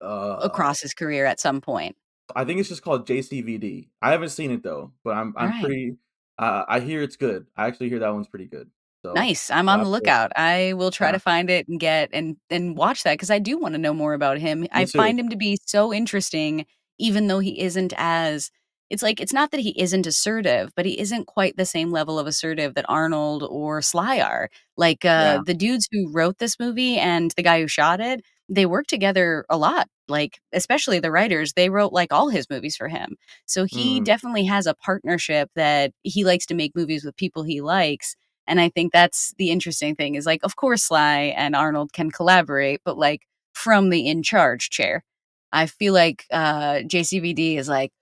[0.00, 1.96] uh Across his career at some point.
[2.34, 3.88] I think it's just called JCVD.
[4.02, 5.62] I haven't seen it though, but I'm I'm Alright.
[5.62, 5.96] pretty
[6.38, 7.46] uh, I hear it's good.
[7.56, 8.68] I actually hear that one's pretty good.
[9.04, 9.50] So, Nice.
[9.50, 10.32] I'm on the lookout.
[10.36, 11.12] I will try Yeah.
[11.12, 14.12] to find it and get and and watch that because I do wanna know more
[14.14, 14.66] about him.
[14.74, 15.14] Me I too.
[15.14, 16.66] find him to be so interesting
[16.98, 18.50] even though he isn't as
[18.90, 22.18] it's like it's not that he isn't assertive, but he isn't quite the same level
[22.18, 24.50] of assertive that Arnold or Sly are.
[24.76, 25.42] Like, uh, Yeah.
[25.44, 29.44] the dudes who wrote this movie and the guy who shot it, they work together
[29.48, 29.88] a lot.
[30.06, 33.16] Like, especially the writers, they wrote, like, all his movies for him.
[33.46, 34.02] So he Mhm.
[34.02, 38.14] definitely has a partnership that he likes to make movies with people he likes,
[38.46, 42.10] and I think that's the interesting thing is, like, of course, Sly and Arnold can
[42.10, 43.22] collaborate, but, like,
[43.54, 45.04] from the in charge chair.
[45.52, 47.92] I feel like, uh, JCVD is like,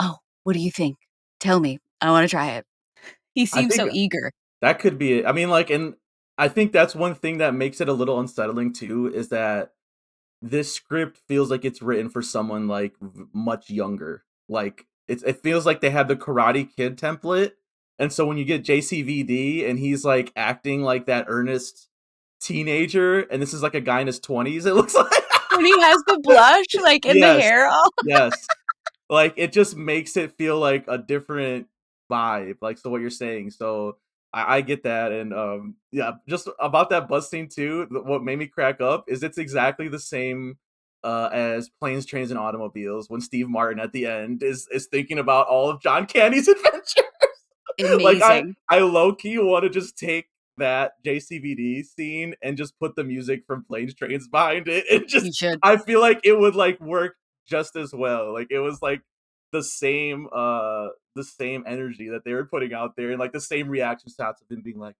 [0.00, 0.98] "Oh, what do you think?
[1.40, 1.78] Tell me.
[2.02, 2.66] I wanna try it."
[3.34, 4.32] He seems so eager.
[4.62, 5.26] that could be it.
[5.26, 5.94] I mean, like, and
[6.38, 9.72] I think that's one thing that makes it a little unsettling too, is that
[10.42, 12.94] this script feels like it's written for someone, like,
[13.34, 14.24] much younger.
[14.48, 17.52] Like, it's it feels like they have the Karate Kid template,
[17.98, 21.88] and so when you get JCVD and he's, like, acting like that earnest
[22.40, 25.12] teenager, and this is, like, a guy in his 20s, it looks like
[25.54, 28.46] When he has the blush, like, in the hair all Yes.
[29.10, 31.66] Like, it just makes it feel like a different
[32.10, 33.96] vibe, like, so what you're saying, so
[34.32, 38.38] I I get that, and, um, yeah, just about that bus scene too, what made
[38.38, 40.56] me crack up is it's exactly the same,
[41.04, 45.18] uh, as Planes, Trains, and Automobiles when Steve Martin at the end is is thinking
[45.18, 47.01] about all of John Candy's adventures.
[47.80, 50.26] Like, I I low key wanna just take
[50.58, 55.34] that JCVD scene and just put the music from Planes, Trains behind it, and just
[55.38, 55.58] should.
[55.62, 57.16] I feel like it would, like, work
[57.48, 58.32] just as well.
[58.32, 59.02] Like, it was, like,
[59.52, 63.40] the same, uh, the same energy that they were putting out there and, like, the
[63.40, 64.94] same reaction shots of him being like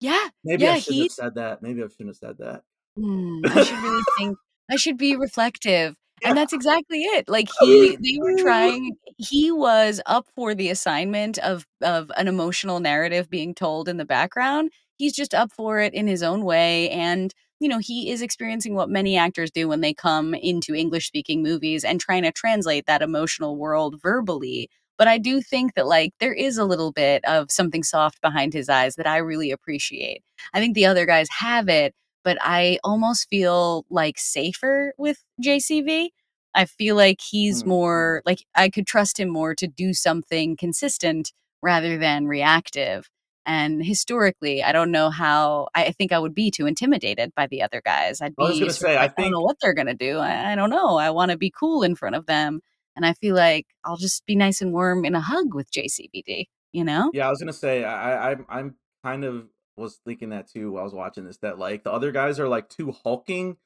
[0.00, 0.28] Yeah.
[0.44, 1.62] Maybe I shouldn't have said that.
[1.62, 2.62] Maybe I shouldn't have said that.
[2.98, 4.38] Mm, I should really think
[4.70, 7.28] I should be reflective, and that's exactly it.
[7.28, 12.80] Like, he they were trying he was up for the assignment of of an emotional
[12.80, 14.70] narrative being told in the background.
[14.98, 18.74] He's just up for it in his own way, and, you know, he is experiencing
[18.74, 23.02] what many actors do when they come into English-speaking movies and trying to translate that
[23.02, 24.68] emotional world verbally.
[24.98, 28.52] But I do think that, like, there is a little bit of something soft behind
[28.52, 30.22] his eyes that I really appreciate.
[30.54, 31.94] I think the other guys have it,
[32.24, 36.10] but I almost feel, like, safer with JCV.
[36.54, 37.66] I feel like he's Mm.
[37.66, 43.08] more like, I could trust him more to do something consistent rather than reactive.
[43.46, 47.62] And historically, I don't know how I think I would be too intimidated by the
[47.62, 48.20] other guys.
[48.20, 50.18] I'd I was gonna say, of I like, "I don't know what they're gonna do.
[50.18, 50.96] I I don't know.
[50.98, 52.60] I wanna be cool in front of them."
[52.96, 56.48] And I feel like I'll just be nice and warm in a hug with JCVD,
[56.72, 57.12] you know?
[57.12, 59.48] Yeah, I was gonna say, I I I'm I'm kind of
[59.82, 62.48] was thinking that too while I was watching this, that, like, the other guys are,
[62.48, 63.56] like, too hulking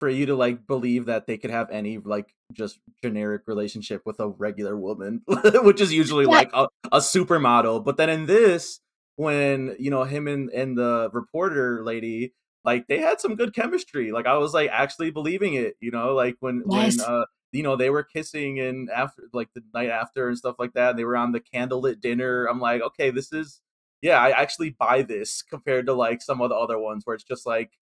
[0.00, 4.20] for you to, like, believe that they could have any, like, just generic relationship with
[4.20, 5.22] a regular woman,
[5.62, 6.30] which is usually, Yeah.
[6.38, 7.84] like, a a supermodel.
[7.84, 8.80] But then in this
[9.16, 14.12] when, you know, him and and the reporter lady, like, they had some good chemistry,
[14.12, 17.76] like, I was, like, actually believing it, you know, like, when when, uh, you know,
[17.76, 21.04] they were kissing and after like, the night after and stuff like that, and they
[21.04, 23.62] were on the candlelit dinner, I'm like, "Okay, this is
[24.02, 27.24] yeah, I actually buy this compared to, like, some of the other ones where it's
[27.24, 27.72] just like,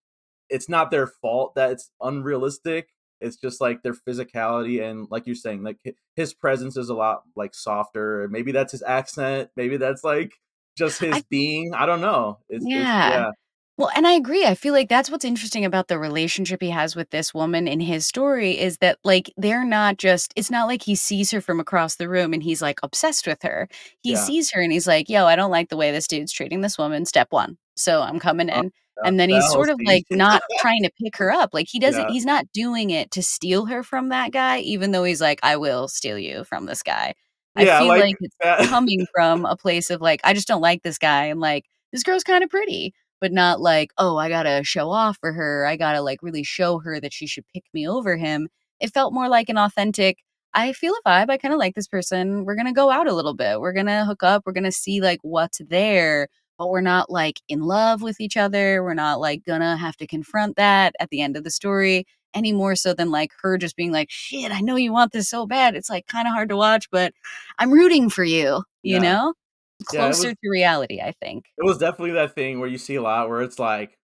[0.50, 2.90] it's not their fault that it's unrealistic,
[3.20, 5.78] it's just, like, their physicality and like you're saying, like,
[6.16, 10.34] his presence is a lot, like, softer, maybe that's his accent, maybe that's, like,
[10.76, 12.40] just his I being, I don't know.
[12.48, 13.30] It's it's Yeah.
[13.78, 16.94] Well, and I agree, I feel like that's what's interesting about the relationship he has
[16.94, 20.82] with this woman in his story is that, like, they're not just it's not like
[20.82, 23.68] he sees her from across the room and he's, like, obsessed with her.
[24.00, 24.16] He Yeah.
[24.16, 26.78] sees her and he's like, "Yo, I don't like the way this dude's treating this
[26.78, 27.58] woman, step 1.
[27.74, 28.70] So, I'm coming Oh, in."
[29.02, 32.08] And then he's sort of, like, not trying to pick her up, like, he doesn't
[32.08, 32.08] Yeah.
[32.08, 35.56] he's not doing it to steal her from that guy, even though he's like, "I
[35.56, 37.14] will steal you from this guy."
[37.56, 40.46] I Yeah, feel like like it's that coming from a place of, like, "I just
[40.48, 44.28] don't like this guy," and, like, "This girl's kinda pretty," but not like, "Oh, I
[44.28, 47.64] gotta show off for her, I gotta, like, really show her that she should pick
[47.74, 48.48] me over him."
[48.80, 50.18] It felt more like an authentic,
[50.54, 53.34] "I feel a vibe, I kinda like this person, we're gonna go out a little
[53.34, 57.40] bit, we're gonna hook up, we're gonna see, like, what's there, but we're not, like,
[57.48, 61.20] in love with each other, we're not, like, gonna have to confront that at the
[61.22, 64.60] end of the story," any more so than, like, her just being like, "Shit, I
[64.60, 67.12] know you want this so bad, it's, like, kinda hard to watch, but
[67.58, 69.00] I'm rooting for you." You Yeah.
[69.00, 69.34] know?
[69.92, 71.44] Yeah, Closer was to reality, I think.
[71.58, 73.96] it was definitely that thing where you see a lot where it's like,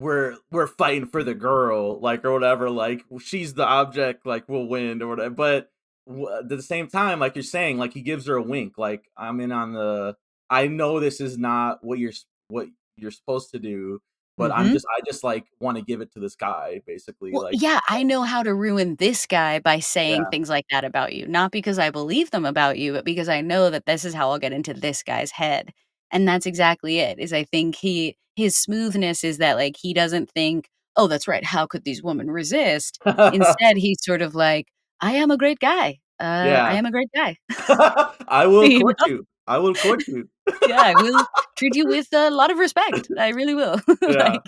[0.00, 4.66] we're we're fighting for the girl, like, or whatever, like, she's the object, like, we'll
[4.68, 5.70] win or whatever, but
[6.08, 9.04] w at the same time, like you're saying, like, he gives her a wink, like,
[9.16, 10.16] "I'm in on the
[10.50, 12.12] I know this is not what you're
[12.48, 14.00] what you're supposed to do,
[14.38, 14.72] but I'm Mhm.
[14.72, 18.02] just I just, like, wanna give it to this guy," basically, Well, like yeah, I
[18.04, 20.30] know how to ruin this guy by saying Yeah.
[20.30, 23.40] things like that about you, not because I believe them about you, but because I
[23.40, 25.72] know that this is how I'll get into this guy's head,
[26.12, 30.30] and that's exactly it, is I think he his smoothness is that, like, he doesn't
[30.30, 34.66] think, "Oh, that's right, how could these women resist?" Instead, he's sort of like,
[35.00, 37.36] "I am a great guy, uh, I am a great guy."
[38.28, 40.28] "I will court you, I will court you."
[40.64, 41.26] Yeah, "I will
[41.56, 44.38] treat you with a lot of respect, I really will." Yeah.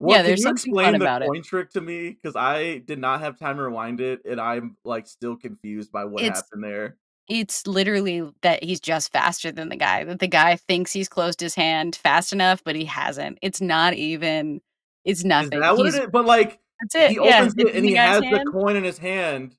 [0.00, 1.28] Like, yeah, can there's you something fun explain the about it.
[1.28, 4.76] coin trick to me because I did not have time to rewind it, and I'm,
[4.84, 6.96] like, still confused by what It's happened there.
[7.28, 11.40] it's literally that he's just faster than the guy, that the guy thinks he's closed
[11.40, 13.38] his hand fast enough, but he hasn't.
[13.42, 14.60] It's not even
[15.04, 15.60] it's Is nothing.
[15.60, 16.08] that what it is?
[16.12, 18.98] But, like, That's it, he opens it's it and he has the coin in his
[18.98, 19.56] hand,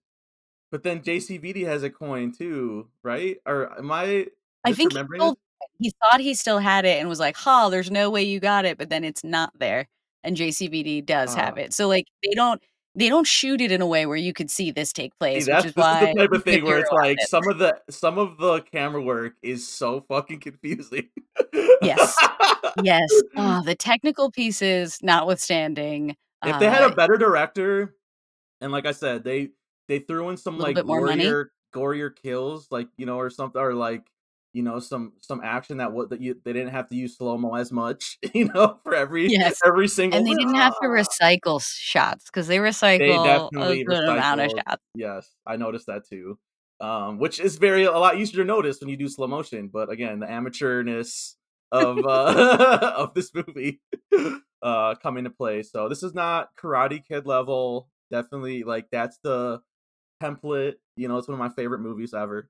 [0.71, 3.37] but then JCVD has a coin too, right?
[3.45, 4.27] Or am I
[4.63, 5.39] I think he misremembering stole this?
[5.79, 8.65] He thought he still had it and was like, "Ha, there's no way you got
[8.65, 9.87] it," but then it's not there,
[10.23, 11.61] and JCVD does have Ah.
[11.61, 11.73] it.
[11.73, 12.61] So, like, they don't
[12.95, 15.45] they don't shoot it in a way where you could see this take See, place,
[15.45, 17.29] which that's is this is the type of thing where it's like, it.
[17.29, 21.07] some of the some of the camera work is so fucking confusing.
[21.81, 22.15] Yes.
[22.83, 23.09] Yes.
[23.37, 27.95] Ah, the technical pieces notwithstanding, If they had a uh better director,
[28.61, 29.51] and like I said, they
[29.87, 33.73] they threw in some, like, more gorier gorier kills, like, you know, or something, or,
[33.73, 34.03] like,
[34.53, 37.55] you know, some some action that would that you they didn't have to use slow-mo
[37.55, 41.61] as much, you know, for every Yes, every single and they didn't have to recycle
[41.63, 42.57] shots because they
[42.97, 44.83] They recycle a definitely good amount of shots.
[44.95, 46.39] yes, I noticed that too,
[46.79, 49.89] um, which is very a lot easier to notice when you do slow motion, but
[49.91, 51.35] again, the amateurness
[51.71, 53.81] of, uh of this movie,
[54.61, 55.63] uh, come into play.
[55.63, 59.61] So, this is not Karate Kid level, definitely, like, that's the
[60.23, 62.49] template, you know, it's one of my favorite movies ever,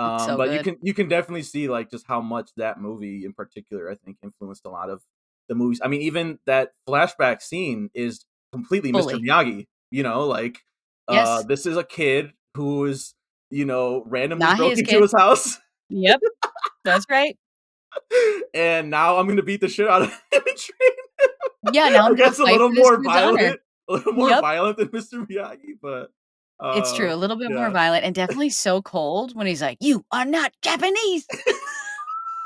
[0.00, 3.24] um, so but you can you can definitely see, like, just how much that movie
[3.24, 5.02] in particular, I think, influenced a lot of
[5.48, 9.18] the movies I mean, even that flashback scene is completely Mr.
[9.20, 10.58] Miyagi, you know, like,
[11.08, 11.44] uh, Yes.
[11.46, 13.14] this is a kid who is,
[13.50, 15.02] you know, randomly Not broke his into kid.
[15.02, 15.58] his house.
[15.88, 16.20] Yep.
[16.84, 17.36] That's right.
[18.54, 20.90] And now I'm gonna beat the shit out of him and train
[21.64, 21.74] him.
[21.74, 23.36] Yeah, now I'm gonna a little more dude's honor.
[23.36, 24.40] violent a little more Yep.
[24.40, 25.26] violent than Mr.
[25.26, 26.10] Miyagi, but,
[26.76, 29.78] It's uh, true, a little bit more violent and definitely so cold when he's like,
[29.80, 31.26] "You are not Japanese!"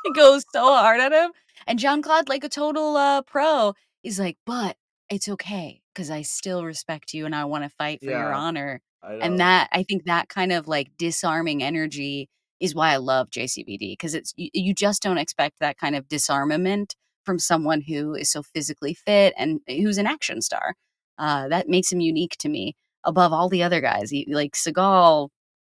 [0.04, 1.32] He goes so hard at him,
[1.66, 4.76] and Jean-Claude, like a total, uh, pro, is like, "But
[5.10, 8.80] it's okay because I still respect you and I wanna fight for your honor."
[9.20, 12.28] And that I think that kind of, like, disarming energy
[12.60, 16.08] is why I love JCVD because it's you you just don't expect that kind of
[16.08, 16.94] disarmament
[17.24, 20.74] from someone who is so physically fit and who's an action star.
[21.18, 22.74] Uh, that makes him unique to me
[23.05, 24.11] above all the other guys.
[24.12, 25.28] Y like, Seagal,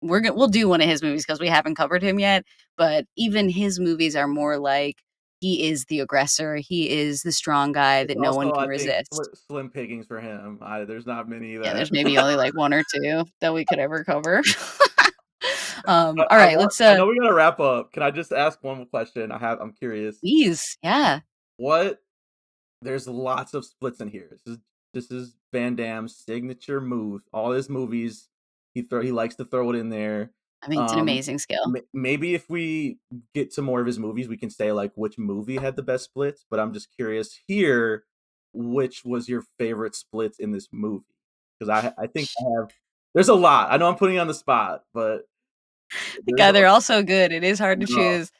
[0.03, 2.45] we're gonna we'll do one of his movies because we haven't covered him yet,
[2.77, 4.97] but even his movies are more like
[5.41, 9.15] he is the aggressor, he is the strong guy that no one can I resist.
[9.49, 12.83] slim pickings for him, I there's not many Yeah, there's maybe only, like, 1 or
[12.95, 14.43] 2 that we could ever cover.
[15.85, 17.93] Um, I I alright, let's, I uh know we gotta wrap up.
[17.93, 19.31] Can I just ask one question?
[19.31, 20.19] I have I'm curious.
[20.19, 21.21] Please, yeah.
[21.59, 22.01] What
[22.83, 24.29] there's lots of splits in here.
[24.31, 24.59] This is
[24.95, 27.23] this is Van Damme's signature move.
[27.33, 28.29] All his movies,
[28.75, 30.33] he throw he likes to throw it in there.
[30.63, 31.67] I mean, it's an Um, amazing skill.
[31.69, 32.99] may maybe if we
[33.35, 36.05] get to more of his movies, we can say, like, which movie had the best
[36.05, 38.05] splits, but I'm just curious here,
[38.53, 41.05] which was your favorite splits in this movie?
[41.61, 42.71] 'Cause I I think I have
[43.15, 43.73] there's a lot.
[43.73, 45.27] I know I'm putting you on the spot, but
[46.39, 47.33] Yeah, they're all so good.
[47.33, 47.97] It is hard to No.
[47.97, 48.33] choose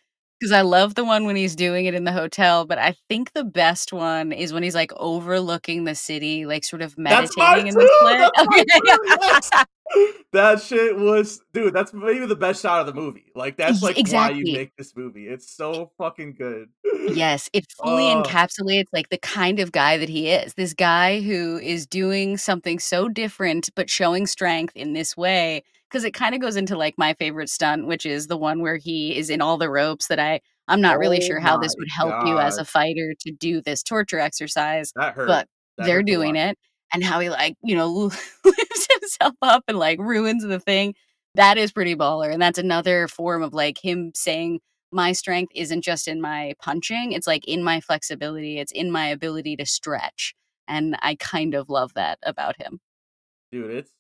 [0.43, 3.33] 'cause I love the one when he's doing it in the hotel, but I think
[3.33, 7.65] the best one is when he's, like, overlooking the city, like, sort of That's mine
[7.65, 7.91] meditating in the too!
[8.01, 8.19] split.
[8.19, 9.19] That's mine too!
[9.23, 9.51] Yes!
[10.33, 13.33] That shit was dude, that's maybe the best shot of the movie.
[13.35, 14.53] Like, that's, Ex like, why you exactly.
[14.53, 15.29] make this movie.
[15.29, 16.69] It's so fucking good.
[17.15, 18.23] Yes, it fully Oh.
[18.23, 20.55] encapsulates, like, the kind of guy that he is.
[20.55, 26.05] This guy who is doing something so different, but showing strength in this way 'cause
[26.05, 29.31] it kinda goes into, like, my favorite stunt, which is the one where he is
[29.31, 32.17] in all the ropes that I I'm not really Oh sure how this would help
[32.21, 34.93] you as a fighter to do this torture exercise,
[35.25, 35.47] but
[35.79, 36.59] That they're doing it,
[36.93, 37.89] and how he, like, you know,
[38.45, 40.95] lifts himself up and, like, ruins the thing.
[41.37, 44.61] That is pretty baller, and that's another form of, like, him saying,
[44.93, 49.07] "My strength isn't just in my punching, it's, like, in my flexibility, it's in my
[49.09, 50.35] ability to stretch,"
[50.69, 52.81] and I kind of love that about him.
[53.53, 53.93] Dude, it's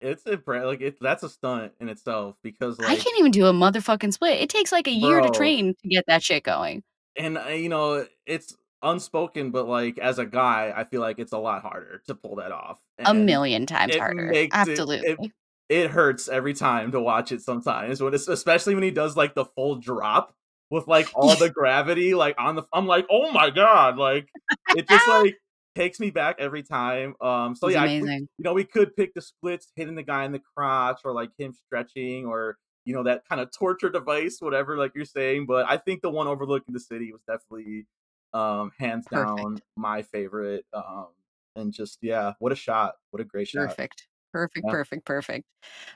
[0.00, 3.46] it's impre like, it that's a stunt in itself because, I like can't even do
[3.46, 4.40] a motherfucking split.
[4.40, 6.82] It takes, like, a year to Bro train to get that shit going.
[7.16, 11.32] And, uh, you know, it's unspoken, but, like, as a guy, I feel like it's
[11.32, 14.26] a lot harder to pull that off, A and million times it harder.
[14.30, 15.32] makes it it Absolutely.
[15.68, 19.34] it hurts every time to watch it sometimes when it's especially when he does, like,
[19.34, 20.34] the full drop
[20.70, 24.28] with, like, all the gravity, like, on the I'm like, "Oh my god," like,
[24.76, 25.36] it just, like,
[25.76, 28.08] takes me back every time, um, so, yeah, I we
[28.38, 31.30] you know, we could pick the splits, hitting the guy in the crotch or, like,
[31.38, 32.56] him stretching or,
[32.86, 36.26] you know, that kinda torture device, whatever, like you're saying, but I think the one
[36.28, 37.86] overlooking the city was definitely,
[38.32, 41.08] um, hands down my favorite, um,
[41.56, 42.94] and just yeah, what a shot.
[43.10, 43.78] What a great shot.
[43.78, 44.06] Perfect.
[44.32, 44.68] Perfect, Yeah.
[44.68, 45.44] perfect, perfect.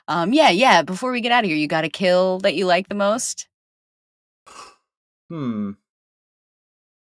[0.09, 2.66] Um, yeah, yeah, before we get out of here, you got a kill that you
[2.66, 3.49] like the most?
[5.31, 5.75] Hmm.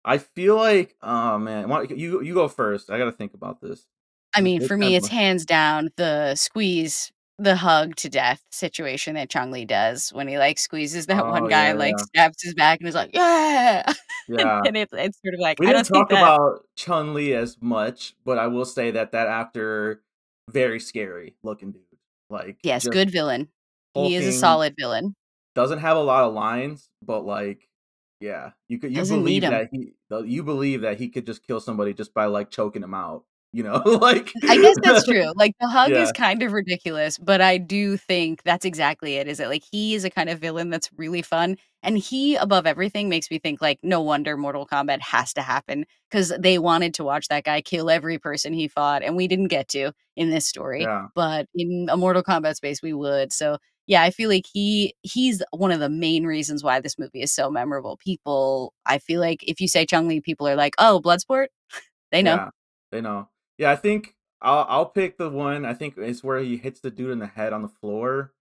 [0.08, 2.90] I feel like oh, man, why you you go first.
[2.90, 3.86] I gotta think about this.
[4.34, 9.30] I mean, for me, it's hands down the squeeze, the hug to death situation that
[9.30, 12.04] Chong Li does when he, like, squeezes that one Oh, guy yeah, like, yeah.
[12.04, 13.82] stabs his back and is like, "Yeah!"
[14.38, 14.60] And Yeah.
[14.64, 17.14] and it's it's sort of like, We I didn't don't think talk that about Chong
[17.14, 20.02] Li as much, but I will say that that actor,
[20.50, 21.82] very scary looking dude.
[22.30, 23.48] Like, Yes, just good villain.
[23.94, 25.14] He is a solid villain.
[25.54, 27.67] doesn't have a lot of lines, but, like,
[28.20, 29.92] yeah, you could you Doesn't believe that he
[30.24, 33.62] you believe that he could just kill somebody just by, like, choking him out, you
[33.62, 33.82] know?
[34.00, 35.32] Like I guess that's true.
[35.36, 39.40] Like, the hug is kind of ridiculous, but I do think that's exactly it, is
[39.40, 43.08] it like, he is a kind of villain that's really fun, and he, above everything,
[43.08, 47.04] makes me think, like, no wonder Mortal Kombat has to happen because they wanted to
[47.04, 50.46] watch that guy kill every person he fought, and we didn't get to in this
[50.46, 51.06] story, Yeah.
[51.14, 53.32] but in a Mortal Kombat space, we would.
[53.32, 53.58] So,
[53.88, 57.32] yeah, I feel like he he's one of the main reasons why this movie is
[57.34, 57.98] so memorable.
[57.98, 61.48] People I feel like if you say Chong Li, people are like, "Oh, Bloodsport?"
[62.12, 62.40] They know.
[62.40, 62.50] Yeah,
[62.90, 63.28] they know.
[63.58, 66.90] Yeah, I think I'll I'll pick the one I think it's where he hits the
[66.90, 68.32] dude in the head on the floor,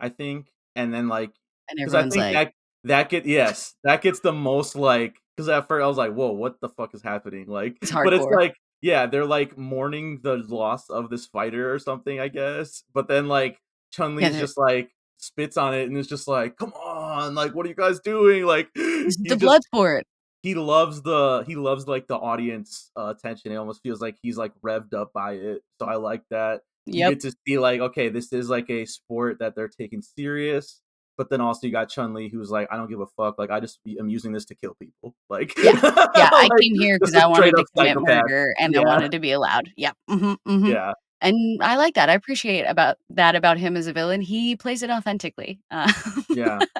[0.00, 1.32] I think, and then, like
[1.68, 2.52] And 'cause I think like that
[2.84, 6.30] that get yes, that gets the most, like because at first I was like, whoa,
[6.32, 10.36] what the fuck is happening?" Like, It's but it's like yeah, they're, like, mourning the
[10.36, 13.58] loss of this fighter or something, I guess, but then, like,
[13.94, 17.34] Chun Yeah, Li's they're just, like, spits on it and is just like, "Come on,
[17.34, 20.02] like, what are you guys doing?" Like, This is he the just Bloodsport.
[20.42, 23.52] he loves the he loves, like, the audience, uh, attention.
[23.52, 26.62] It almost feels like he's, like, revved up by it, so I like that.
[26.86, 30.82] You get to see, like, okay, this is, like, a sport that they're taking serious,
[31.16, 33.50] but then also you got Chong Li who's like, "I don't give a fuck, like,
[33.50, 35.72] I just am using this to kill people." Like Yeah.
[36.16, 39.32] Yeah, I came here because I wanted to commit murder, and I wanted to be
[39.32, 39.70] allowed.
[39.76, 39.96] Yep.
[40.10, 40.66] Mhm, mm-hmm.
[40.70, 40.92] Yeah.
[41.20, 42.10] And I like that.
[42.10, 44.20] I appreciate about that about him as a villain.
[44.20, 45.60] He plays it authentically.
[45.70, 45.90] Uh,
[46.28, 46.58] Yeah.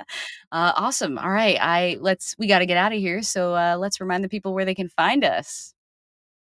[0.52, 1.18] uh, awesome.
[1.18, 4.52] Alright, I let's we gotta get out of here, so, uh, let's remind the people
[4.54, 5.74] where they can find us.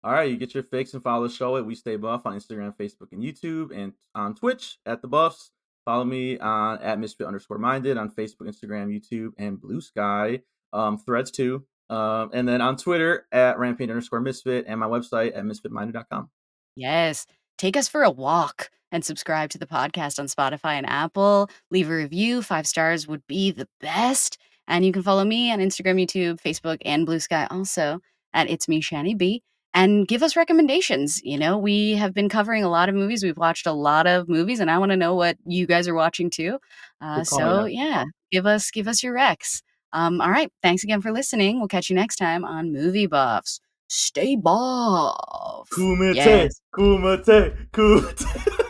[0.06, 2.76] Alright, you get your fix and follow the show at We Stay Buff on Instagram,
[2.78, 5.52] Facebook, and YouTube, and on Twitch at The Buffs.
[5.84, 10.42] Follow me on at Misfit underscore Minded on Facebook, Instagram, YouTube, and Bluesky,
[10.74, 15.38] um, Threads too, um, and then on Twitter at Rampage underscore Misfit, and my website
[15.38, 16.30] at misfitminded.com.
[16.76, 17.28] Yes.
[17.58, 21.50] Take us for a walk and subscribe to the podcast on Spotify and Apple.
[21.72, 24.38] Leave a review, 5 stars would be the best,
[24.68, 28.00] and you can follow me on Instagram, YouTube, Facebook, and Bluesky also
[28.34, 29.42] at It's Me, Shani B,
[29.74, 31.58] and give us recommendations, you know?
[31.58, 34.70] We have been covering a lot of movies, we've watched a lot of movies, and
[34.70, 36.60] I wanna know what you guys are watching too.
[37.02, 38.06] Uh, so yeah.
[38.32, 39.62] give us give us your recs.
[39.94, 43.60] Um, alright, thanks again for listening, we'll catch you next time on Movie Buffs.
[43.88, 45.70] Stay buff!
[45.72, 46.62] Kumite, Yes.
[46.74, 48.26] kumite, kumite.